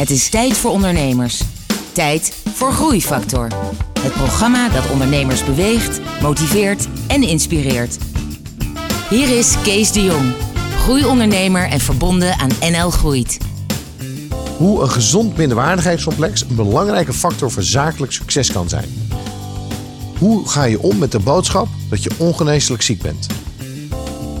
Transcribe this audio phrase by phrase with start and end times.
[0.00, 1.42] Het is tijd voor ondernemers.
[1.92, 3.48] Tijd voor Groeifactor.
[4.00, 7.98] Het programma dat ondernemers beweegt, motiveert en inspireert.
[9.10, 10.32] Hier is Kees de Jong,
[10.78, 13.38] groeiondernemer en verbonden aan NL Groeit.
[14.56, 19.08] Hoe een gezond minderwaardigheidscomplex een belangrijke factor voor zakelijk succes kan zijn.
[20.18, 23.26] Hoe ga je om met de boodschap dat je ongeneeslijk ziek bent?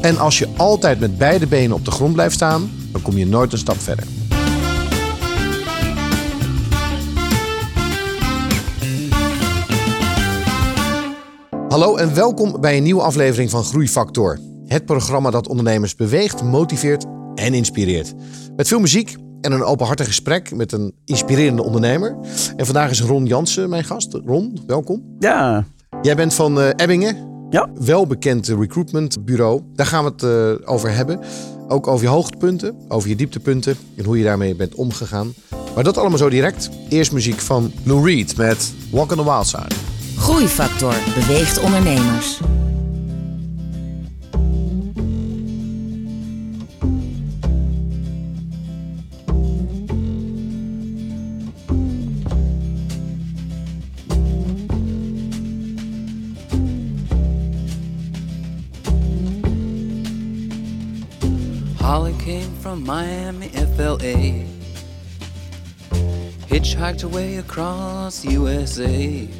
[0.00, 3.26] En als je altijd met beide benen op de grond blijft staan, dan kom je
[3.26, 4.04] nooit een stap verder.
[11.70, 14.38] Hallo en welkom bij een nieuwe aflevering van Groeifactor.
[14.66, 18.14] Het programma dat ondernemers beweegt, motiveert en inspireert.
[18.56, 22.16] Met veel muziek en een openhartig gesprek met een inspirerende ondernemer.
[22.56, 24.18] En vandaag is Ron Jansen mijn gast.
[24.24, 25.02] Ron, welkom.
[25.18, 25.64] Ja.
[26.02, 27.16] Jij bent van uh, Ebbingen.
[27.50, 27.68] Ja.
[27.74, 29.62] Welbekend recruitmentbureau.
[29.74, 30.22] Daar gaan we het
[30.62, 31.20] uh, over hebben.
[31.68, 35.34] Ook over je hoogtepunten, over je dieptepunten en hoe je daarmee bent omgegaan.
[35.74, 36.70] Maar dat allemaal zo direct.
[36.88, 39.89] Eerst muziek van Lou Reed met Walk on the Wild Side.
[40.20, 42.40] Groeifactor beweegt ondernemers.
[61.78, 64.44] Holly came from Miami, FLA.
[66.46, 69.39] Hitchhiked away across USA.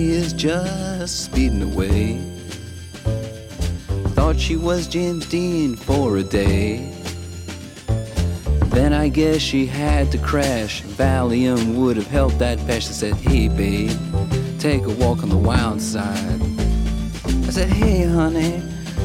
[0.00, 2.18] Jackie is just speeding away.
[4.14, 6.90] Thought she was James Dean for a day.
[8.68, 10.82] Then I guess she had to crash.
[10.82, 12.88] Valium would have helped that patch.
[12.88, 13.90] I said, Hey, babe,
[14.58, 16.40] take a walk on the wild side.
[17.46, 18.62] I said, Hey, honey,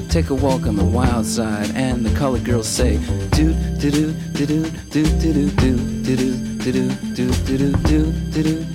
[0.07, 1.71] take a walk on the wild side.
[1.75, 2.99] And the colored girls say,
[3.31, 7.71] Do, do, do, do, do, do, do, do, do, do, do, do, do, do, do,
[7.83, 8.74] do, do,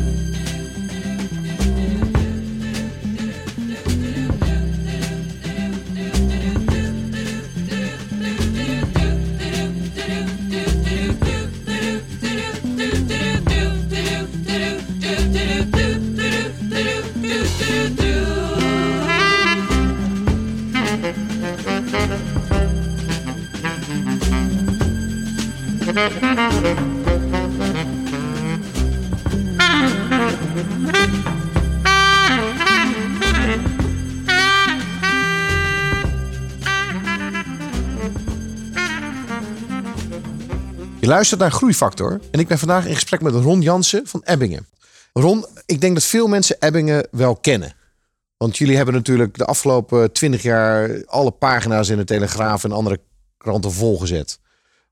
[40.99, 44.67] Je luistert naar Groeifactor en ik ben vandaag in gesprek met Ron Jansen van Ebbingen.
[45.13, 47.75] Ron, ik denk dat veel mensen Ebbingen wel kennen.
[48.37, 52.99] Want jullie hebben natuurlijk de afgelopen twintig jaar alle pagina's in de Telegraaf en andere
[53.37, 54.39] kranten volgezet.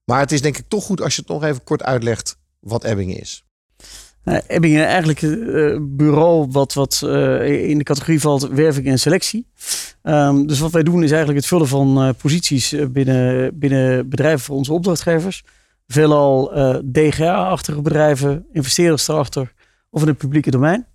[0.06, 2.83] Maar het is denk ik toch goed als je het nog even kort uitlegt wat
[2.83, 3.44] Ebbingen is.
[4.30, 9.00] Nou, Ebbingen eigenlijk een uh, bureau wat, wat uh, in de categorie valt werving en
[9.00, 9.48] selectie.
[10.04, 14.40] Um, dus wat wij doen is eigenlijk het vullen van uh, posities binnen, binnen bedrijven
[14.40, 15.44] voor onze opdrachtgevers.
[15.88, 16.52] Veelal
[16.92, 19.54] DGA-achtige bedrijven, investeerders erachter
[19.90, 20.86] of in het publieke domein.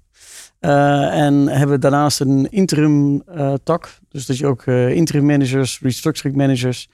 [0.61, 3.23] en hebben daarnaast een interim
[3.63, 3.99] tak.
[4.09, 6.89] Dus dat je ook interim managers, restructuring managers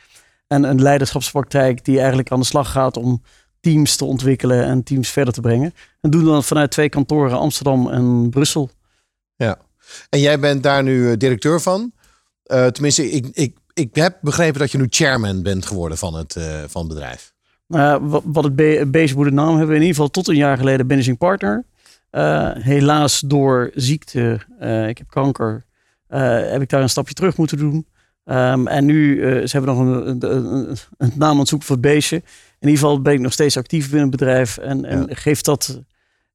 [0.46, 3.22] en een leiderschapspraktijk die eigenlijk aan de slag gaat om
[3.60, 5.74] teams te ontwikkelen en teams verder te brengen.
[6.00, 8.70] En doen dat vanuit twee kantoren Amsterdam en Brussel.
[9.36, 9.58] Ja,
[10.08, 11.92] en jij bent daar nu eh, directeur van.
[12.46, 16.36] Uh, tenminste, ik, ik, ik heb begrepen dat je nu chairman bent geworden van het,
[16.36, 17.32] uh, van het bedrijf.
[17.68, 21.18] Uh, wat, het be naam hebben we in ieder geval tot een jaar geleden managing
[21.18, 21.64] partner.
[22.62, 24.40] helaas door ziekte,
[24.88, 25.64] ik heb kanker,
[26.08, 27.86] heb ik daar een stapje terug moeten doen.
[28.24, 29.16] Um, en nu,
[29.46, 32.22] ze hebben nog een, een, een, naam aan het zoeken voor het beestje.
[32.60, 34.56] In ieder geval ben ik nog steeds actief binnen het bedrijf.
[34.56, 35.14] En, en ja.
[35.14, 35.80] geeft dat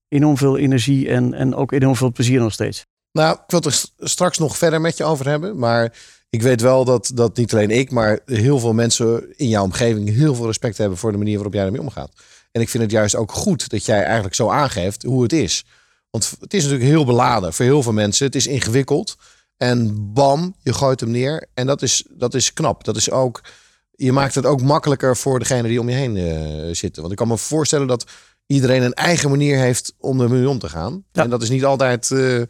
[0.08, 2.86] enorm veel energie en, en ook enorm veel plezier nog steeds.
[3.12, 5.58] Nou, ik wil het er straks nog verder met je over hebben.
[5.58, 5.94] Maar
[6.30, 10.10] ik weet wel dat, dat niet alleen ik, maar heel veel mensen in jouw omgeving
[10.10, 12.12] heel veel respect hebben voor de manier waarop jij ermee omgaat.
[12.52, 15.66] En ik vind het juist ook goed dat jij eigenlijk zo aangeeft hoe het is.
[16.10, 18.26] Want het is natuurlijk heel beladen voor heel veel mensen.
[18.26, 19.16] Het is ingewikkeld.
[19.58, 21.48] En bam, je gooit hem neer.
[21.54, 22.84] En dat is, dat is knap.
[22.84, 23.42] Dat is ook,
[23.96, 27.02] je maakt het ook makkelijker voor degene die om je heen uh, zitten.
[27.02, 28.06] Want ik kan me voorstellen dat
[28.46, 31.04] iedereen een eigen manier heeft om ermee om te gaan.
[31.12, 31.24] Ja.
[31.24, 32.42] En dat is niet altijd uh,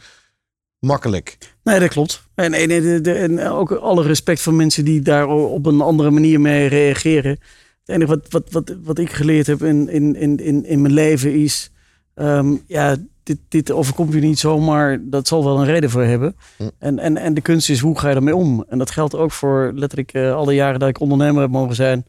[0.80, 1.38] makkelijk.
[1.63, 2.24] Nee, dat klopt.
[2.36, 6.42] En, en, en, en, ook alle respect voor mensen die daar op een andere manier
[6.42, 7.31] mee reageren.
[7.31, 11.33] Het enige wat, wat, wat, wat ik geleerd heb in, in, in, in mijn leven
[11.33, 11.69] is...
[12.15, 15.00] Um, ja, dit, dit overkomt je niet zomaar.
[15.01, 16.36] Dat zal wel een reden voor hebben.
[16.57, 16.69] Hm.
[16.80, 18.66] En, en, en de kunst is, hoe ga je ermee om?
[18.68, 22.06] En dat geldt ook voor letterlijk uh, alle jaren dat ik ondernemer heb mogen zijn.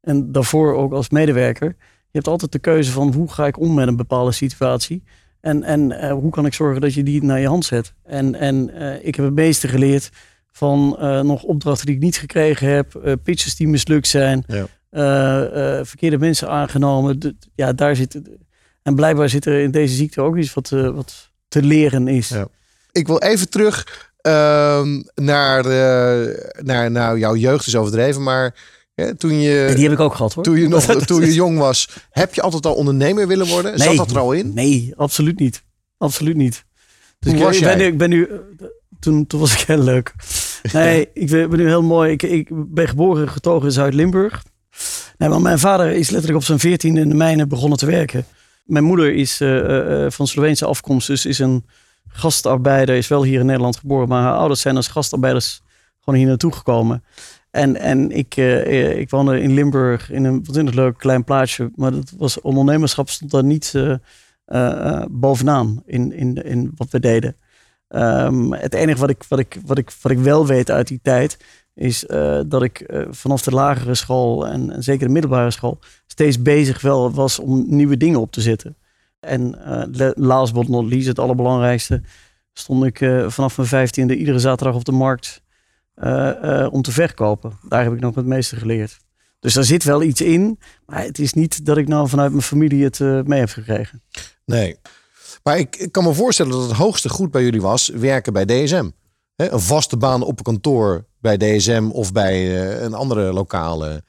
[0.00, 1.68] En daarvoor ook als medewerker.
[1.78, 5.02] Je hebt altijd de keuze van hoe ga ik om met een bepaalde situatie.
[5.40, 7.94] En, en uh, hoe kan ik zorgen dat je die naar je hand zet.
[8.04, 10.10] En, en uh, ik heb het meeste geleerd
[10.52, 13.18] van nog opdrachten die ik niet gekregen heb.
[13.22, 14.44] pitches die mislukt zijn.
[14.90, 15.84] Ja.
[15.84, 17.18] verkeerde mensen aangenomen.
[17.18, 18.20] De, ja, daar zit
[18.88, 22.28] en blijkbaar zit er in deze ziekte ook iets wat, uh, wat te leren is.
[22.28, 22.48] Ja.
[22.92, 25.64] Ik wil even terug uh, naar,
[26.62, 28.54] naar nou, jouw jeugd is overdreven, maar
[29.16, 29.72] toen je.
[29.74, 30.44] Die heb ik ook gehad hoor.
[30.44, 33.78] Toen je, nog, toen je jong was, heb je altijd al ondernemer willen worden?
[33.78, 34.54] Nee, Zat dat er al in?
[34.54, 35.62] Nee, absoluut niet.
[35.98, 36.64] Absoluut niet.
[37.18, 38.28] Dus ik, was ben, ik ben nu.
[39.00, 40.14] Toen, toen was ik heel leuk.
[40.72, 42.12] Nee, ik ben nu heel mooi.
[42.12, 44.44] Ik, ik ben geboren en getogen in Zuid-Limburg.
[45.18, 48.26] Nee, maar mijn vader is letterlijk op zijn veertiende in de mijnen begonnen te werken.
[48.68, 51.64] Mijn moeder is uh, van Sloveense afkomst, dus is een
[52.08, 55.62] gastarbeider, is wel hier in Nederland geboren, maar haar ouders zijn als gastarbeiders
[56.00, 57.04] gewoon hier naartoe gekomen.
[57.50, 58.36] En, en ik,
[58.96, 63.30] ik woonde in Limburg in een wat leuk klein plaatsje, maar dat was ondernemerschap stond
[63.30, 63.74] daar niet
[65.10, 67.36] bovenaan in, in, in wat we deden.
[67.88, 71.00] Um, het enige wat ik, wat, ik, wat, ik, wat ik wel weet uit die
[71.02, 71.36] tijd
[71.78, 76.42] is uh, dat ik uh, vanaf de lagere school en, zeker de middelbare school steeds
[76.42, 78.76] bezig wel was om nieuwe dingen op te zetten.
[79.20, 79.58] En
[79.98, 82.02] uh, last but not least, het allerbelangrijkste,
[82.52, 85.42] stond ik vanaf mijn vijftiende iedere zaterdag op de markt
[86.70, 87.58] om te verkopen.
[87.68, 88.98] Daar heb ik nog het meeste geleerd.
[89.40, 92.42] Dus daar zit wel iets in, maar het is niet dat ik nou vanuit mijn
[92.42, 94.02] familie het mee heb gekregen.
[94.44, 94.76] Nee,
[95.42, 98.44] maar ik, ik kan me voorstellen dat het hoogste goed bij jullie was werken bij
[98.44, 98.90] DSM.
[99.36, 104.02] een vaste baan op een kantoor bij DSM of bij uh, een andere lokale.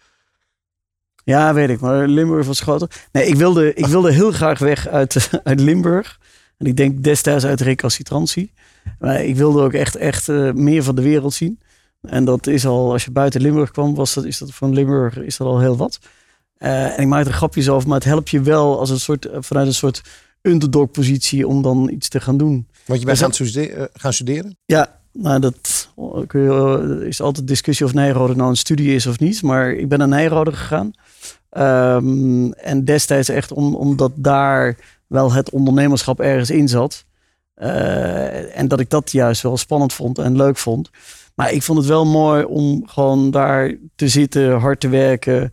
[1.24, 1.80] Ja, weet ik.
[1.80, 3.08] Maar Limburg was groter.
[3.12, 6.20] Nee, ik wilde, ik wilde heel graag weg uit, uit Limburg.
[6.58, 8.54] En ik denk destijds uit recalcitrantie.
[9.00, 11.60] Maar ik wilde ook echt, echt uh, meer van de wereld zien.
[12.02, 15.18] En dat is al, als je buiten Limburg kwam, was dat, is dat van Limburg
[15.18, 16.00] is dat al heel wat.
[16.58, 19.28] Uh, en ik maak er grapjes over, maar het helpt je wel als een soort,
[19.34, 20.02] vanuit een soort
[20.42, 22.68] underdog positie om dan iets te gaan doen.
[22.86, 24.58] Want je bent gaan, studeren, gaan studeren?
[24.66, 25.90] Ja, nou, dat
[26.28, 29.42] kun je, is altijd discussie of Nijrode nou een studie is of niet.
[29.42, 30.92] Maar ik ben naar Nijrode gegaan.
[31.58, 37.06] Um, en destijds echt om, omdat daar wel het ondernemerschap ergens in zat.
[37.58, 40.90] Uh, en dat ik dat juist wel spannend vond en leuk vond.
[41.36, 45.52] Maar ik vond het wel mooi om gewoon daar te zitten, hard te werken,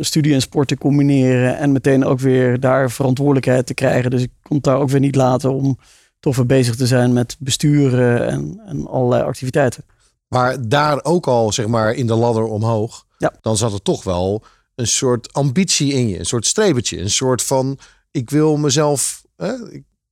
[0.00, 1.58] studie en sport te combineren.
[1.58, 4.10] En meteen ook weer daar verantwoordelijkheid te krijgen.
[4.10, 5.78] Dus ik kon daar ook weer niet laten om
[6.24, 9.84] toffer bezig te zijn met besturen en, en allerlei activiteiten.
[10.28, 13.32] Maar daar ook al, zeg maar, in de ladder omhoog, ja.
[13.40, 17.42] dan zat er toch wel een soort ambitie in je, een soort strebertje, een soort
[17.42, 17.78] van
[18.10, 19.24] ik wil mezelf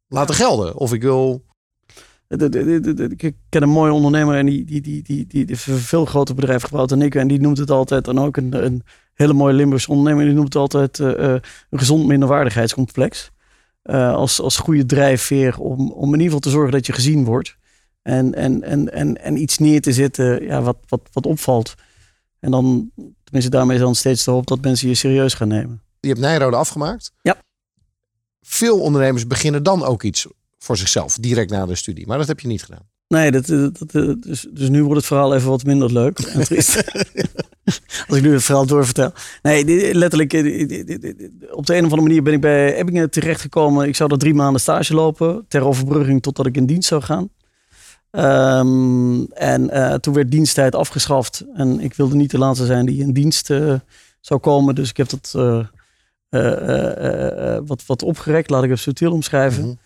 [0.09, 1.45] laten gelden of ik wil.
[2.29, 6.89] Ik ken een mooie ondernemer en die, die, die, die, die, veel groter bedrijf gebouwd
[6.89, 7.15] dan ik.
[7.15, 8.83] En die noemt het altijd, en ook een, een
[9.15, 11.09] hele mooie Limburgse ondernemer, die noemt het altijd uh,
[11.71, 13.32] een gezond minderwaardigheidscomplex.
[13.85, 17.25] Uh, als, als goede drijfveer om, om in ieder geval te zorgen dat je gezien
[17.25, 17.57] wordt.
[18.03, 21.75] En, en, en, en, en iets neer te zetten ja, wat, wat, wat opvalt.
[22.41, 22.91] En dan,
[23.25, 25.83] tenminste daarmee is dan steeds de hoop dat mensen je serieus gaan nemen.
[26.01, 27.13] Je hebt Nijrode afgemaakt.
[27.23, 27.37] Ja.
[28.41, 30.27] Veel ondernemers beginnen dan ook iets
[30.59, 32.07] voor zichzelf, direct na de studie.
[32.07, 32.91] Maar dat heb je niet gedaan.
[33.13, 36.77] Nee, dat, dat, dus, dus nu wordt het verhaal even wat minder leuk en triest.
[38.09, 39.13] Als ik nu het verhaal doorvertel.
[39.43, 40.33] Nee, letterlijk,
[41.53, 43.89] op de een of andere manier ben ik bij Ebbingen terechtgekomen.
[43.89, 47.29] Ik zou er drie maanden stage lopen, ter overbrugging totdat ik in dienst zou gaan.
[48.11, 51.45] Um, en uh, toen werd diensttijd afgeschaft.
[51.55, 53.75] En ik wilde niet de laatste zijn die in dienst uh,
[54.21, 54.75] zou komen.
[54.75, 55.67] Dus ik heb dat uh,
[57.67, 58.51] wat, wat opgerekt.
[58.51, 59.65] Laat ik het subtiel omschrijven.
[59.65, 59.79] Mm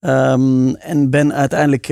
[0.00, 1.86] um, en ben uiteindelijk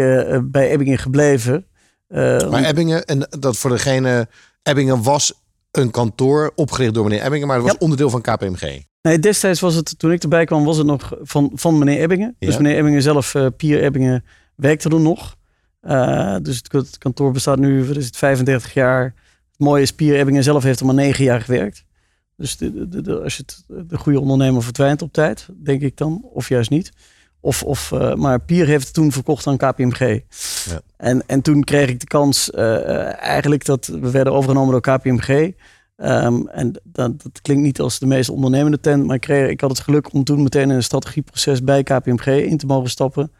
[0.50, 1.66] bij Ebbingen gebleven.
[2.08, 4.28] maar Ebbingen, en dat voor degene...
[4.62, 5.32] Ebbingen was
[5.70, 7.46] een kantoor opgericht door meneer Ebbingen.
[7.46, 7.80] Maar het was ja.
[7.80, 8.82] onderdeel van KPMG.
[9.02, 12.36] Nee, destijds was het, toen ik erbij kwam, was het nog van, van meneer Ebbingen.
[12.38, 12.46] Ja.
[12.46, 14.24] Dus meneer Ebbingen zelf, Pier Ebbingen,
[14.56, 15.36] werkte er nog.
[15.82, 19.04] Uh, dus het, kantoor bestaat nu, is het, 35 jaar.
[19.50, 21.84] Het mooie is, Pier Ebbingen zelf heeft er maar negen jaar gewerkt.
[22.36, 25.96] Dus de, de, de, als je het, de goede ondernemer verdwijnt op tijd, denk ik
[25.96, 26.92] dan, of juist niet.
[27.46, 29.98] Of, of, uh, maar Pier heeft het toen verkocht aan KPMG.
[29.98, 30.80] Ja.
[30.96, 35.52] En, en toen kreeg ik de kans uh, eigenlijk dat we werden overgenomen door KPMG.
[35.96, 39.60] Um, en dat, dat, klinkt niet als de meest ondernemende tent, maar ik, kreeg, ik
[39.60, 43.32] had het geluk om toen meteen in een strategieproces bij KPMG in te mogen stappen.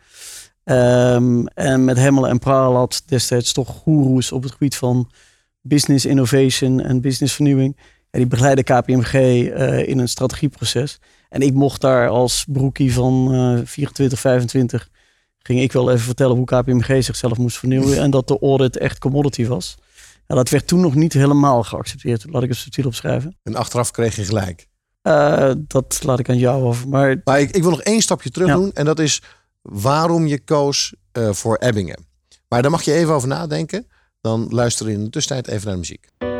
[0.64, 5.10] Um, en met Hemmel en Pralat destijds toch goeroes op het gebied van
[5.60, 7.76] business innovation en business vernieuwing.
[8.10, 10.98] En die begeleiden KPMG uh, eh, in een strategieproces.
[11.28, 14.88] En ik mocht daar als broekie van uh, 24, 25,
[15.38, 18.00] ging ik wel even vertellen hoe KPMG zichzelf moest vernieuwen.
[18.00, 19.76] en dat de audit echt commodity was.
[20.26, 22.24] En dat werd toen nog niet helemaal geaccepteerd.
[22.30, 23.38] Laat ik het subtiel opschrijven.
[23.42, 24.66] En achteraf kreeg je gelijk.
[25.02, 26.88] Uh, dat laat ik aan jou over.
[26.88, 28.54] Maar, maar ik, ik wil nog één stapje terug ja.
[28.54, 28.72] doen.
[28.72, 29.22] En dat is
[29.62, 32.06] waarom je koos uh, voor Ebbingen.
[32.48, 33.86] Maar daar mag je even over nadenken.
[34.20, 36.35] Dan luister in de tussentijd even naar de muziek.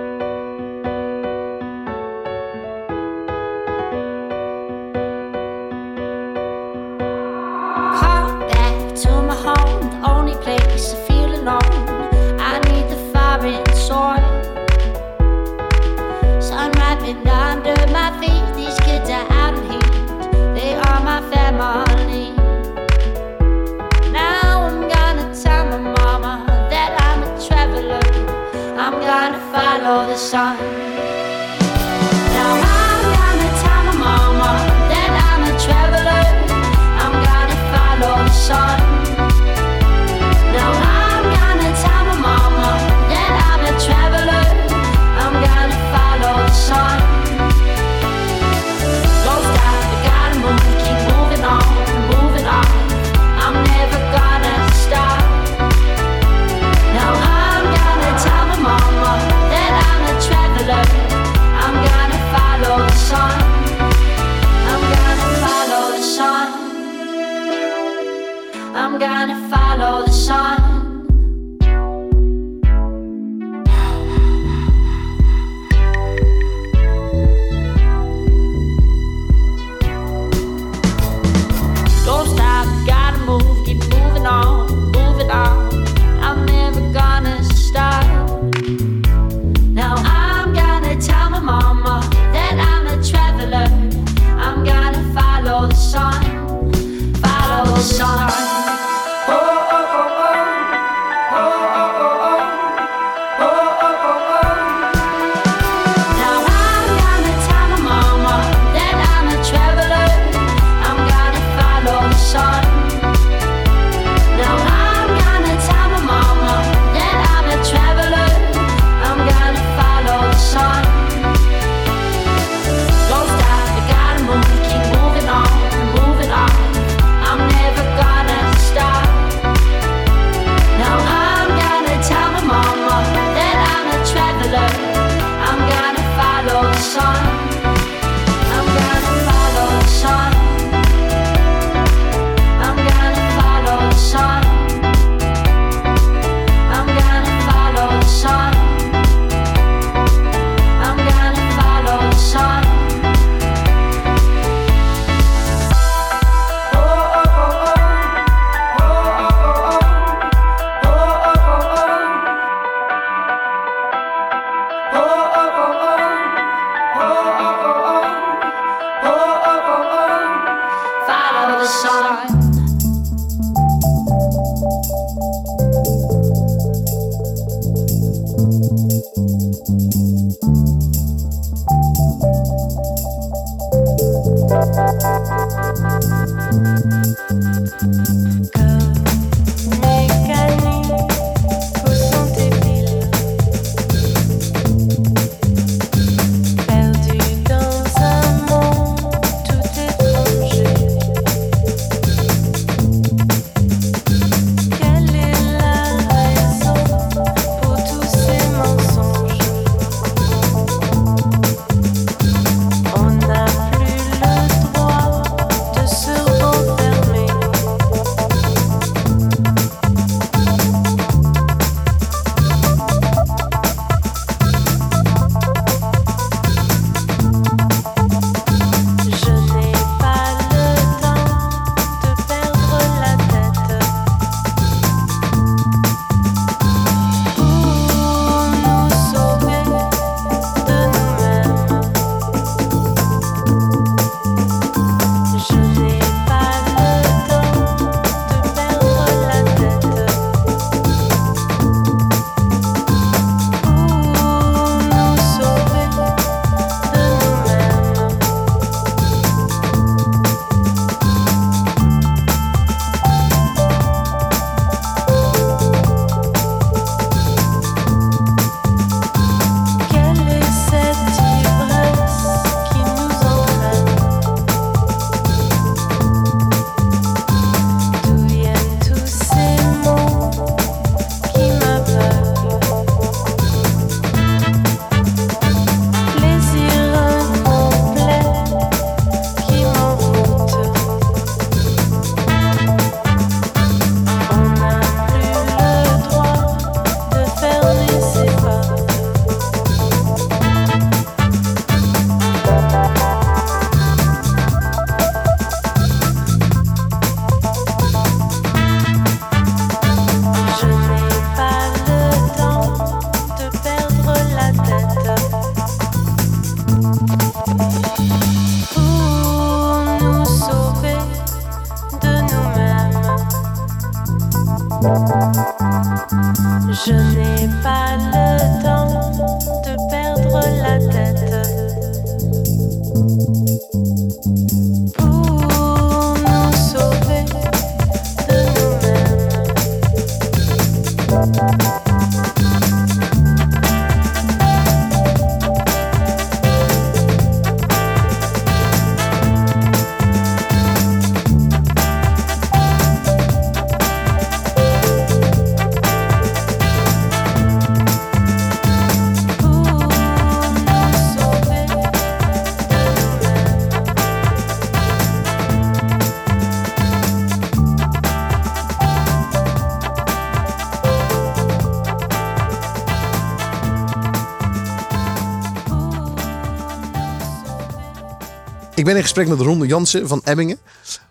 [378.87, 380.59] Ben in gesprek met Ron Jansen van Ebbingen.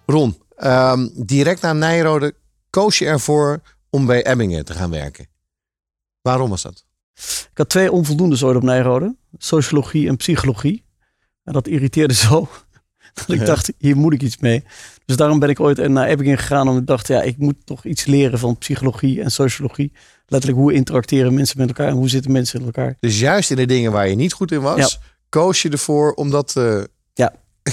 [0.06, 2.34] Ron, ehm, direct na Nijrode
[2.70, 5.28] koos je ervoor om bij Ebbingen te gaan werken.
[6.22, 6.86] Waarom was dat?
[7.52, 9.16] Ik had twee onvoldoendes ooit op Nijrode.
[9.38, 10.86] Sociologie en psychologie.
[11.44, 12.50] En dat irriteerde zo.
[13.14, 14.64] Dat ik dacht, hier moet ik iets mee.
[15.06, 16.68] Dus daarom ben ik ooit naar Ebbingen gegaan.
[16.68, 19.92] Omdat ik dacht, ja, ik moet toch iets leren van psychologie en sociologie.
[20.26, 22.98] Letterlijk, hoe interacteren mensen met elkaar en hoe zitten mensen in elkaar.
[23.00, 26.30] Dus juist in de dingen waar je niet goed in was, koos je ervoor om
[26.30, 26.88] dat ja,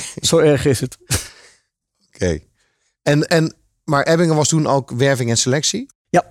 [0.28, 0.98] zo erg is het.
[2.14, 2.38] Oké.
[3.02, 5.90] En, en, maar Ebbingen was toen ook werving en selectie?
[6.08, 6.24] Ja.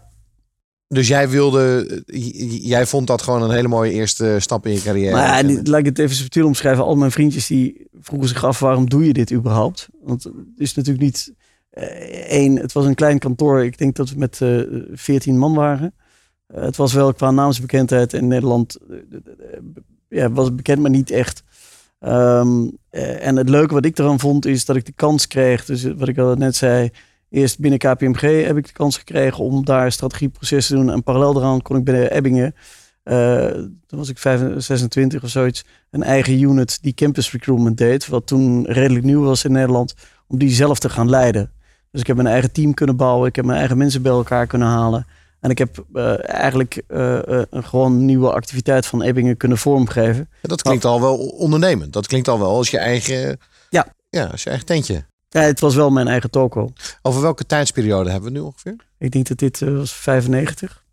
[0.87, 2.03] Dus jij wilde,
[2.61, 5.11] jij vond dat gewoon een hele mooie eerste stap in je carrière?
[5.11, 6.83] Maar ja, laat ik het even subtiel omschrijven.
[6.83, 9.87] Al mijn vriendjes die vroegen zich af, waarom doe je dit überhaupt?
[10.03, 11.33] Want het is natuurlijk niet
[11.73, 11.83] uh,
[12.29, 13.63] één, het was een klein kantoor.
[13.63, 15.93] Ik denk dat we met uh, 14 man waren.
[16.55, 18.77] Uh, het was wel qua naamsbekendheid in Nederland,
[20.09, 21.43] ja, was bekend, maar niet echt.
[22.05, 25.65] Um, en het leuke wat ik eraan vond is dat ik de kans kreeg.
[25.65, 26.89] Dus wat ik al net zei.
[27.29, 30.93] Eerst binnen KPMG heb ik de kans gekregen om daar strategieprocessen te doen.
[30.93, 32.55] En parallel daaraan kon ik bij de Ebbingen.
[33.03, 33.47] Uh,
[33.87, 35.65] toen was ik 25, 26 of zoiets.
[35.89, 38.07] Een eigen unit die campus recruitment deed.
[38.07, 39.93] Wat toen redelijk nieuw was in Nederland.
[40.27, 41.51] Om die zelf te gaan leiden.
[41.91, 43.27] Dus ik heb mijn eigen team kunnen bouwen.
[43.27, 45.05] Ik heb mijn eigen mensen bij elkaar kunnen halen.
[45.41, 50.29] En ik heb uh, eigenlijk uh, uh, een gewoon nieuwe activiteit van Ebbingen kunnen vormgeven.
[50.41, 51.93] Ja, dat klinkt al wel ondernemend.
[51.93, 53.93] Dat klinkt al wel als je eigen, ja.
[54.09, 55.05] Ja, als je eigen tentje.
[55.29, 56.73] Ja, het was wel mijn eigen toko.
[57.01, 58.75] Over welke tijdsperiode hebben we nu ongeveer?
[58.97, 60.83] Ik denk dat dit was 95.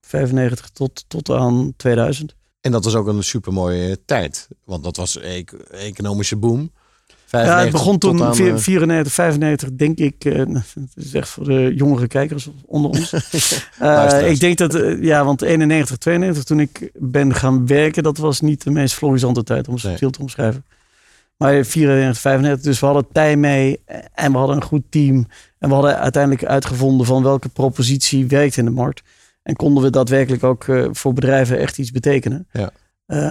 [0.00, 2.34] 95 tot, tot aan 2000.
[2.60, 4.48] En dat was ook een supermooie tijd.
[4.64, 6.70] Want dat was een economische boom
[7.40, 10.24] ja, het begon toen aan, 94, 95, eh, denk ik.
[10.24, 13.12] Uh, het is echt voor de jongere kijkers onder ons.
[13.82, 18.18] uh, ik denk dat, uh, ja, want 91, 92, toen ik ben gaan werken, dat
[18.18, 20.10] was niet de meest florissante tijd om het nee.
[20.10, 20.64] te omschrijven.
[21.36, 23.80] Maar 94, 95, dus we hadden tijd mee
[24.14, 25.26] en we hadden een goed team.
[25.58, 29.02] En we hadden uiteindelijk uitgevonden van welke propositie werkt in de markt.
[29.42, 32.48] En konden we daadwerkelijk ook voor bedrijven echt iets betekenen.
[32.52, 32.70] Ja.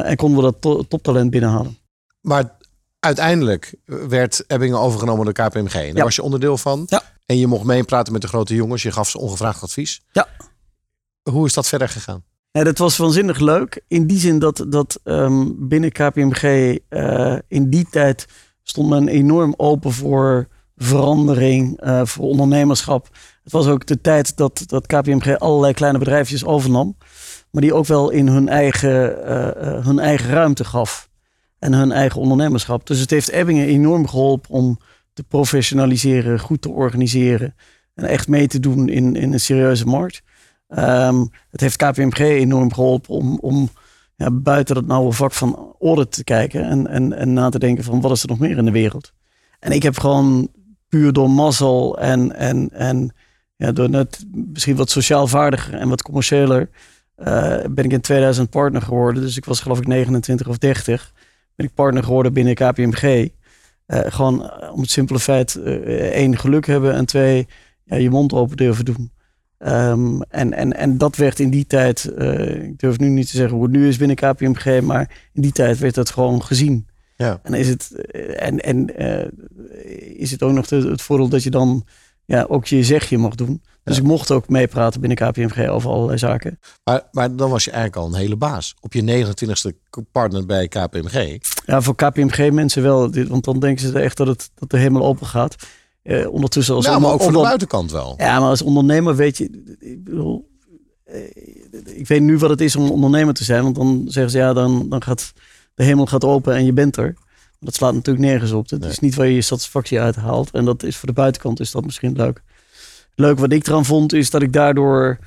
[0.04, 1.78] en konden we dat to toptalent binnenhalen.
[2.22, 2.60] Maar
[3.02, 5.72] uiteindelijk werd Ebbingen overgenomen door KPMG.
[5.72, 6.04] Daar ja.
[6.04, 6.84] was je onderdeel van.
[6.86, 7.02] Ja.
[7.26, 8.84] En je mocht meepraten met de grote jongens.
[8.84, 10.02] Je gaf ze ongevraagd advies.
[10.12, 10.28] Ja.
[11.30, 12.24] Hoe is dat verder gegaan?
[12.52, 13.84] Ja, dat was waanzinnig leuk.
[13.88, 16.44] In die zin dat, dat um, binnen KPMG
[16.90, 18.28] uh, in die tijd
[18.64, 23.10] stond men enorm open voor verandering, uh, voor ondernemerschap.
[23.44, 26.98] Het was ook de tijd dat, dat KPMG allerlei kleine bedrijfjes overnam.
[27.52, 31.10] Maar die ook wel in hun eigen, uh, hun eigen ruimte gaf
[31.62, 32.88] en hun eigen ondernemerschap.
[32.88, 34.80] Dus het heeft Ebbingen enorm geholpen om
[35.13, 37.56] te professionaliseren, goed te organiseren
[37.93, 40.21] en echt mee te doen in, in een serieuze markt.
[40.67, 43.69] Um, het heeft KPMG enorm geholpen om, om
[44.15, 47.84] ja, buiten dat nauwe vak van audit te kijken en, en, en na te denken
[47.84, 49.13] van wat is er nog meer in de wereld.
[49.60, 50.50] En ik heb gewoon
[50.89, 53.15] puur door mazzel en, en, en
[53.56, 56.69] ja, door net misschien wat sociaal vaardiger en wat commerciëler,
[57.17, 59.21] uh, ben ik in 2000 partner geworden.
[59.21, 61.12] Dus ik was geloof ik 29 of 30
[61.56, 63.04] ben ik partner geworden binnen KPMG.
[63.04, 63.30] Uh,
[63.86, 65.74] eh, gewoon eh, om het simpele feit, uh,
[66.12, 67.48] één, geluk hebben en twee,
[67.84, 69.12] ja, je mond open durven doen.
[69.60, 73.38] Um, en, en, en dat werd in die tijd, uh, ik durf nu niet te
[73.38, 76.88] zeggen hoe het nu is binnen KPMG, maar in die tijd werd dat gewoon gezien.
[77.16, 77.40] Ja.
[77.44, 77.92] En is het,
[78.36, 78.96] en, en
[80.18, 81.86] is het ook nog het voordeel dat je dan
[82.25, 83.62] ja, ook je zegje mag doen.
[83.84, 86.60] Dus ik mocht ook meepraten binnen KPMG over allerlei zaken.
[86.84, 88.75] Maar, maar dan was je eigenlijk al een hele baas.
[88.79, 89.71] Op je 29ste
[90.12, 91.38] partner bij KPMG.
[91.65, 93.12] Ja, voor KPMG mensen wel.
[93.27, 95.55] Want dan denken ze echt dat het dat de helemaal open gaat.
[96.03, 98.13] Eh, ondertussen als ja, maar ook voor de buitenkant wel.
[98.17, 99.75] Ja, maar als ondernemer weet je...
[99.79, 100.49] Ik bedoel,
[101.03, 101.19] eh,
[101.84, 103.63] ik weet nu wat het is om ondernemer te zijn.
[103.63, 105.34] Want dan zeggen ze ja, dan, dan gaat
[105.73, 107.15] de hemel gaat open en je bent er.
[107.63, 108.69] Dat slaat natuurlijk nergens op.
[108.69, 110.52] Het is niet waar je je satisfactie uithaalt.
[110.52, 112.41] En dat is voor de buitenkant is dat misschien leuk
[113.15, 115.17] leuk wat ik eraan vond, is dat ik daardoor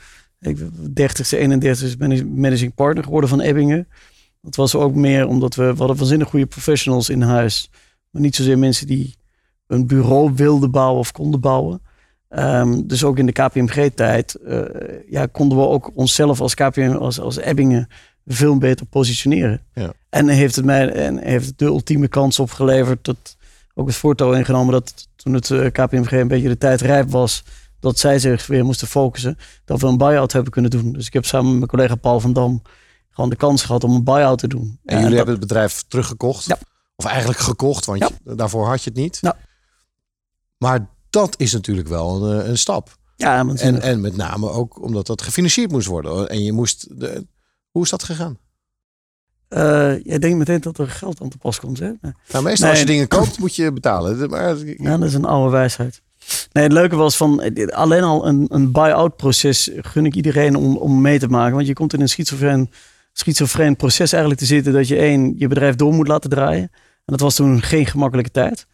[0.40, 3.88] ik 30ste, 31ste ben ik managing partner geworden van Ebbingen.
[4.40, 7.70] Dat was ook meer omdat we, we hadden waanzinnig goede professionals in huis.
[8.10, 9.14] Maar niet zozeer mensen die
[9.66, 11.82] een bureau wilden bouwen of konden bouwen.
[12.28, 14.62] Ehm, dus ook in de KPMG-tijd uh,
[15.08, 17.88] ja, konden we ook onszelf als KPM, als, als Ebbingen,
[18.26, 19.62] veel beter positioneren.
[19.74, 19.92] Ja.
[20.08, 23.36] En heeft het mij en heeft het de ultieme kans opgeleverd dat
[23.74, 27.44] ook het voortouw ingenomen dat toen het eh, KPMG een beetje de tijd rijp was,
[27.80, 30.92] dat zij zich weer moesten focussen, dat we een buy-out hebben kunnen doen.
[30.92, 32.62] Dus ik heb samen met mijn collega Paul van Dam
[33.10, 34.78] gewoon de kans gehad om een buy-out te doen.
[34.84, 36.44] En, jullie hebben het bedrijf teruggekocht?
[36.44, 36.58] Ja.
[36.96, 39.18] Of eigenlijk gekocht, want daarvoor had je het niet.
[39.20, 39.36] Ja.
[40.56, 42.96] Maar dat is natuurlijk wel een, een stap.
[43.16, 46.28] Ja, en, en met name ook omdat dat gefinancierd moest worden.
[46.28, 47.00] En je moest.
[47.00, 47.26] De,
[47.74, 48.38] hoe is dat gegaan?
[49.48, 51.78] Uh, je denkt meteen dat er geld aan te pas komt.
[51.78, 51.92] Hè?
[52.28, 54.30] Nou, meestal als je dingen koopt, moet je betalen.
[54.30, 54.56] Maar...
[54.56, 56.02] Ja, dat is een oude wijsheid.
[56.52, 60.76] Nee, het leuke was van alleen al een, een buy-out proces gun ik iedereen om,
[60.76, 61.54] om mee te maken.
[61.54, 62.70] Want je komt in een schizofreen,
[63.12, 66.70] schizofreen proces eigenlijk te zitten dat je één, je bedrijf door moet laten draaien.
[66.72, 68.66] En dat was toen geen gemakkelijke tijd.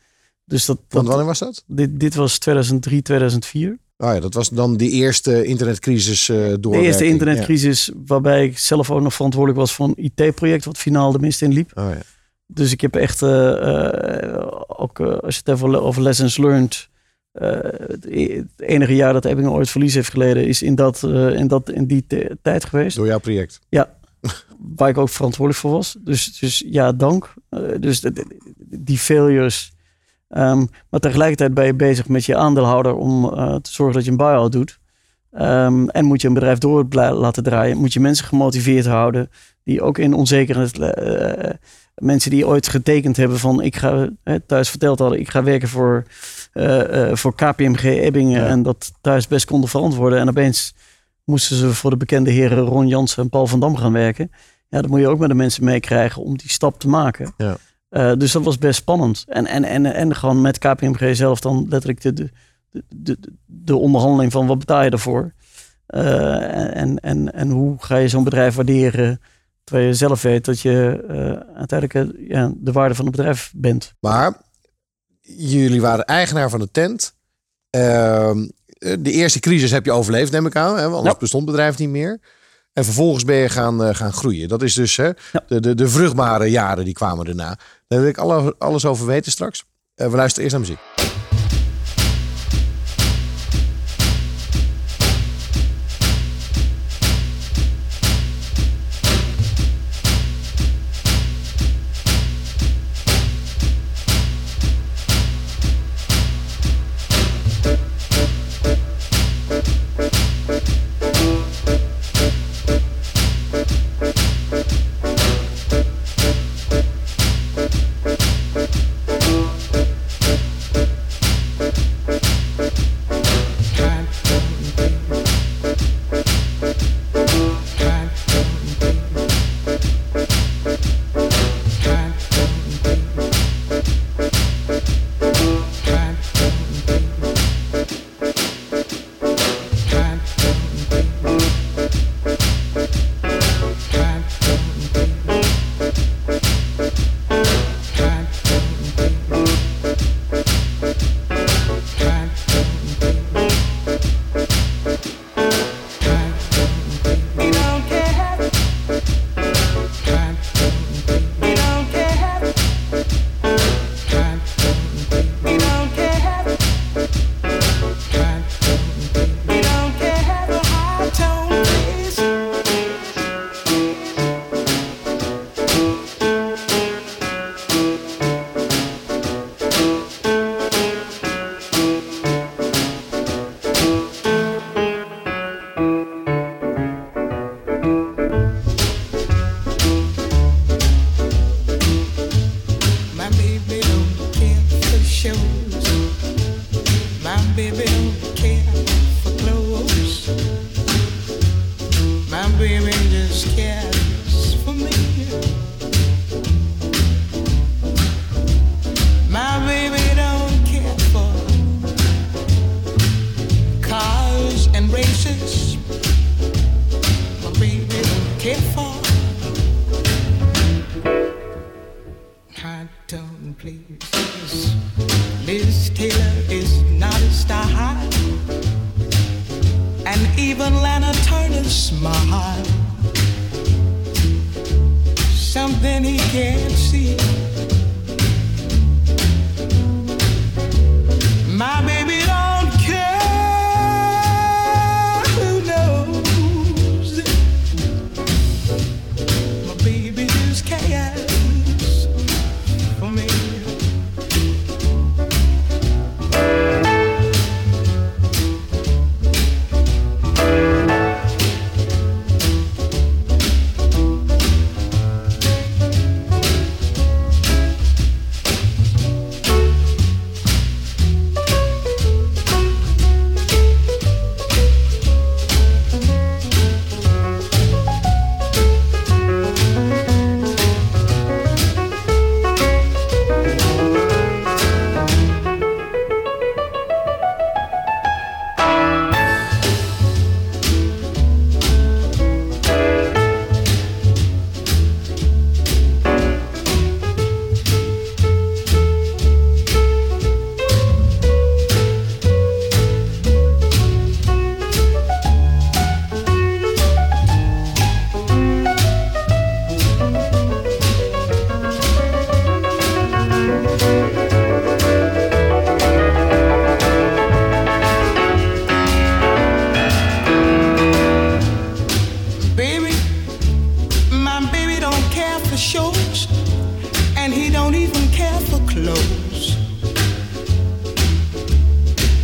[0.45, 1.65] Dus dat, Want wanneer was dat?
[1.67, 3.79] Dit, dit was 2003, 2004.
[4.01, 6.73] Ah ja, dat was dan die eerste internetcrisis uh, door.
[6.73, 11.13] De eerste internetcrisis waarbij ik zelf ook nog verantwoordelijk was voor een IT-project wat finaal
[11.13, 11.71] de mist in liep.
[11.75, 12.01] Oh ja.
[12.47, 16.89] Dus ik heb echt, uh, uh, ook als je het even over lessons learned,
[17.33, 21.49] het, e-, het, enige jaar dat Ebbingen ooit verlies heeft geleden is in, dat, in,
[21.49, 22.07] dat, in die
[22.43, 22.97] tijd geweest.
[22.97, 23.61] Door jouw project?
[23.69, 23.97] Ja,
[24.77, 25.97] waar ik ook verantwoordelijk voor was.
[25.99, 27.35] Dus, dus ja, dank.
[27.81, 28.05] dus
[28.59, 29.73] die failures
[30.37, 34.11] Um, maar tegelijkertijd ben je bezig met je aandeelhouder om uh, te zorgen dat je
[34.11, 34.79] een buy-out doet.
[35.33, 37.77] Um, en moet je een bedrijf door laten draaien.
[37.77, 39.31] Moet je mensen gemotiveerd houden
[39.65, 40.79] die ook in onzekerheid.
[40.79, 41.51] Uh,
[41.95, 44.09] mensen die ooit getekend hebben van ik ga
[44.47, 46.05] thuis verteld hadden, ik ga werken voor,
[46.55, 48.47] uh, voor KPMG Ebbingen.
[48.47, 50.19] En dat thuis best konden verantwoorden.
[50.19, 50.75] En opeens
[51.25, 54.31] moesten ze voor de bekende heren Ron Jansen en Paul van Dam gaan werken.
[54.69, 57.33] Ja, dan moet je ook met de mensen meekrijgen om die stap te maken.
[57.37, 57.57] Ja.
[57.91, 59.25] Uh, dus dat was best spannend.
[59.29, 62.31] En, en, en, en gewoon met KPMG zelf dan letterlijk de, de,
[62.89, 65.33] de, de onderhandeling van wat betaal je ervoor?
[65.89, 69.21] Uh, en, en, en hoe ga je zo'n bedrijf waarderen?
[69.65, 73.95] Terwijl je zelf weet dat je uh, uiteindelijk ja, de waarde van het bedrijf bent.
[74.01, 74.37] Maar
[75.21, 77.15] jullie waren eigenaar van de tent.
[77.71, 78.49] Ehm,
[78.79, 80.77] de eerste crisis heb je overleefd, neem ik aan.
[80.77, 80.83] Hè?
[80.83, 82.21] Want anders bestond het bedrijf niet meer.
[82.81, 84.49] En vervolgens ben je gaan, gaan groeien.
[84.49, 85.11] Dat is dus hè,
[85.47, 87.59] de, de, de vruchtbare jaren die kwamen daarna.
[87.89, 88.19] Daar wil ik
[88.59, 89.65] alles over weten straks.
[89.95, 91.10] Eh, we luisteren eerst naar muziek.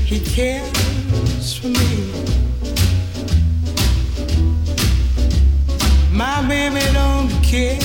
[0.07, 2.12] He cares for me.
[6.12, 7.81] My baby don't care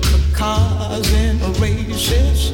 [0.00, 2.52] for cars and races.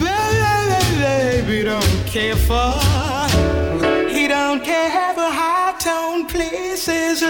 [0.00, 2.72] Baby, don't care for.
[4.08, 7.20] He don't care for high tone places.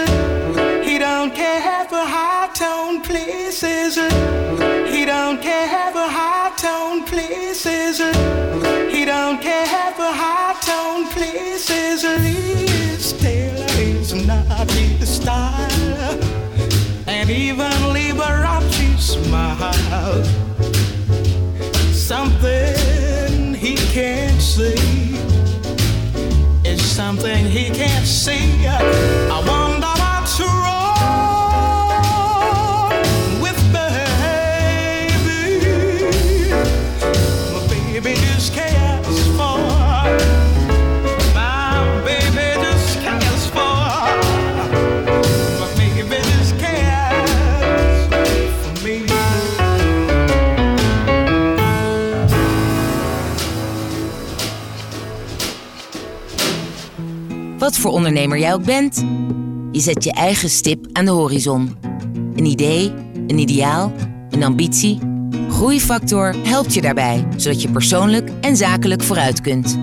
[0.87, 3.95] He don't care for high tone places.
[3.95, 7.99] He don't care for high tone places.
[8.93, 12.03] He don't care for high tone places.
[12.03, 16.19] Liz Taylor is not his style,
[17.07, 20.23] and even Liberace smile.
[21.93, 25.15] Something he can't see
[26.65, 28.67] is something he can't see.
[57.61, 59.05] Wat voor ondernemer jij ook bent,
[59.71, 61.77] je zet je eigen stip aan de horizon.
[62.35, 62.93] Een idee,
[63.27, 63.91] een ideaal,
[64.29, 64.99] een ambitie.
[65.49, 69.79] Groeifactor helpt je daarbij, zodat je persoonlijk en zakelijk vooruit kunt.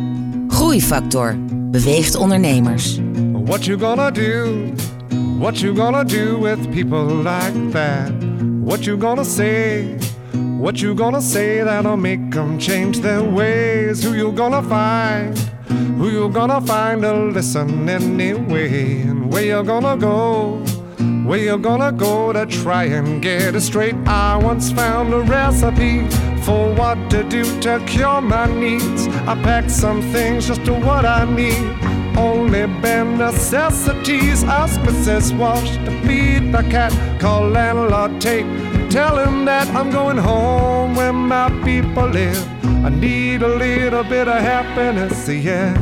[0.48, 2.98] Groeifactor beweegt ondernemers.
[3.44, 4.46] What you gonna do?
[5.38, 8.10] What you gonna do with people like that?
[8.64, 9.84] What you gonna say?
[10.58, 14.02] What you gonna say that'll make them change their ways?
[14.02, 15.38] Who you gonna find?
[15.98, 19.02] Who you gonna find to listen anyway?
[19.02, 20.56] And where you gonna go?
[21.24, 23.94] Where you gonna go to try and get it straight?
[24.08, 26.00] I once found a recipe
[26.42, 29.06] for what to do to cure my needs.
[29.28, 32.18] I packed some things just to what I need.
[32.18, 34.42] Only bare necessities.
[34.42, 35.38] Ask Mrs.
[35.38, 36.92] Walsh to feed the cat.
[37.20, 38.77] Call landlord Tate.
[38.90, 42.42] Tell him that I'm going home where my people live.
[42.84, 45.76] I need a little bit of happiness, yeah.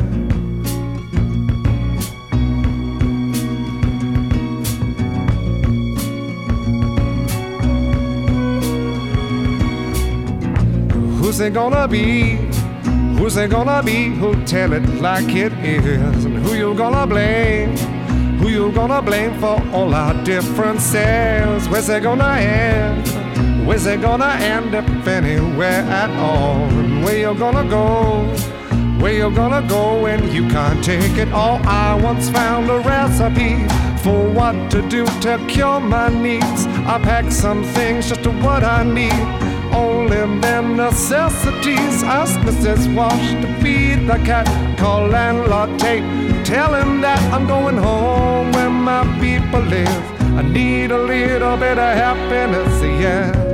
[11.17, 12.35] Who's it gonna be?
[13.17, 16.25] Who's it gonna be who'll tell it like it is?
[16.25, 17.96] And who you gonna blame?
[18.47, 21.67] Who you gonna blame for all our differences?
[21.67, 23.67] Where's it gonna end?
[23.67, 26.65] Where's it gonna end if anywhere at all?
[27.03, 28.23] Where you gonna go?
[29.01, 31.59] Where you gonna go when you can't take it all?
[31.67, 33.67] I once found a recipe
[34.01, 36.67] for what to do to cure my needs.
[36.87, 39.27] I packed some things just to what I need.
[39.75, 42.01] Only bare necessities.
[42.03, 42.95] Ask Mrs.
[42.95, 44.47] Wash to feed the cat.
[44.77, 46.36] Call landlord Tate.
[46.47, 50.21] Tell him that I'm going home where my people live.
[50.37, 53.46] I need a little bit of happiness, yeah.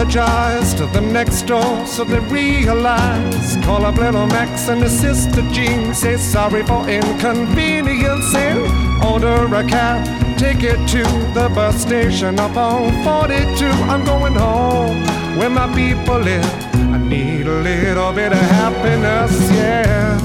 [0.00, 3.56] Apologize to the next door so they realize.
[3.64, 5.92] Call up little Max and his sister Jean.
[5.92, 9.04] Say sorry for inconvenience inconveniencing.
[9.04, 11.02] Order a cab, take it to
[11.34, 13.66] the bus station up on 42.
[13.66, 15.04] I'm going home
[15.38, 16.44] where my people live.
[16.74, 20.18] I need a little bit of happiness, yeah.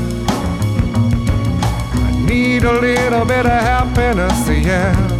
[1.95, 5.14] I need a little bit of happiness, yeah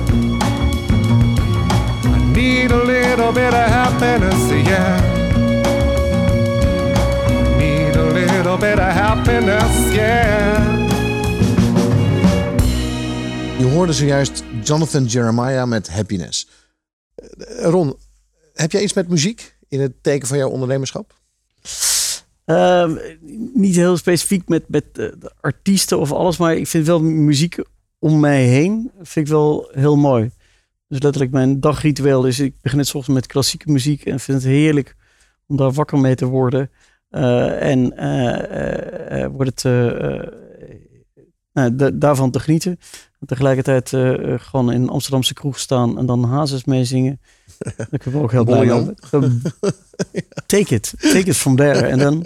[3.15, 4.99] little bit of happiness, yeah.
[7.57, 10.79] Need a little bit of happiness, yeah.
[13.57, 16.49] Je hoorde zojuist Jonathan Jeremiah met Happiness.
[17.15, 17.95] Eh, Ron,
[18.53, 21.13] heb jij iets met muziek in het teken van jouw ondernemerschap?
[22.45, 22.91] Uh,
[23.53, 27.57] niet heel specifiek met, met uh, artiesten of alles, maar ik vind wel muziek
[27.99, 30.31] om mij heen vind ik wel heel mooi.
[30.87, 34.51] Dus letterlijk mijn dagritueel is, ik begin het soms met klassieke muziek en vind het
[34.51, 34.95] heerlijk
[35.47, 36.69] om daar wakker mee te worden.
[37.11, 37.93] Uh, en
[39.13, 39.63] uh, wordt het
[42.01, 42.79] daarvan te genieten.
[43.19, 43.89] En tegelijkertijd
[44.41, 47.21] gewoon in Amsterdamse kroeg staan en dan hazes meezingen.
[47.77, 48.65] Daar kunnen we ook heel blij.
[50.45, 51.87] Take it, take it from there.
[51.87, 52.25] En dan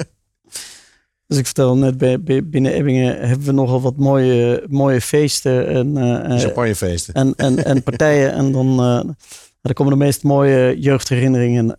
[1.29, 5.67] dus ik vertel net, bij, binnen Ebbingen hebben we nogal wat mooie, mooie feesten.
[5.67, 7.13] En, uh, Champagnefeesten.
[7.13, 8.33] En, en, en partijen.
[8.33, 9.13] en dan, uh,
[9.61, 11.75] dan komen de meest mooie jeugdherinneringen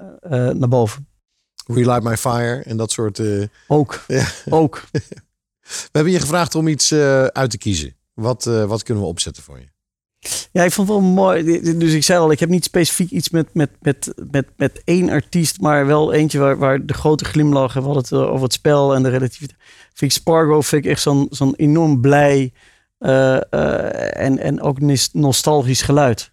[0.58, 1.08] naar boven.
[1.66, 3.20] Relight My Fire en dat soort...
[3.66, 4.26] Ook, ja.
[4.48, 4.82] ook.
[4.90, 6.92] we hebben je gevraagd om iets
[7.32, 7.96] uit te kiezen.
[8.14, 9.66] Wat, wat kunnen we opzetten voor je?
[10.52, 11.60] Ja, ik vond het wel mooi.
[11.78, 15.10] Dus ik zei al, ik heb niet specifiek iets met, met, met, met, met één
[15.10, 18.52] artiest, maar wel eentje waar, waar de grote glimlach, we hadden het eh, over het
[18.52, 19.60] spel en de relativiteit.
[19.94, 22.52] Vind ik Spargo vind ik echt zo'n zo'n enorm blij
[22.98, 24.78] uh, uh, en, en ook
[25.12, 26.30] nostalgisch geluid.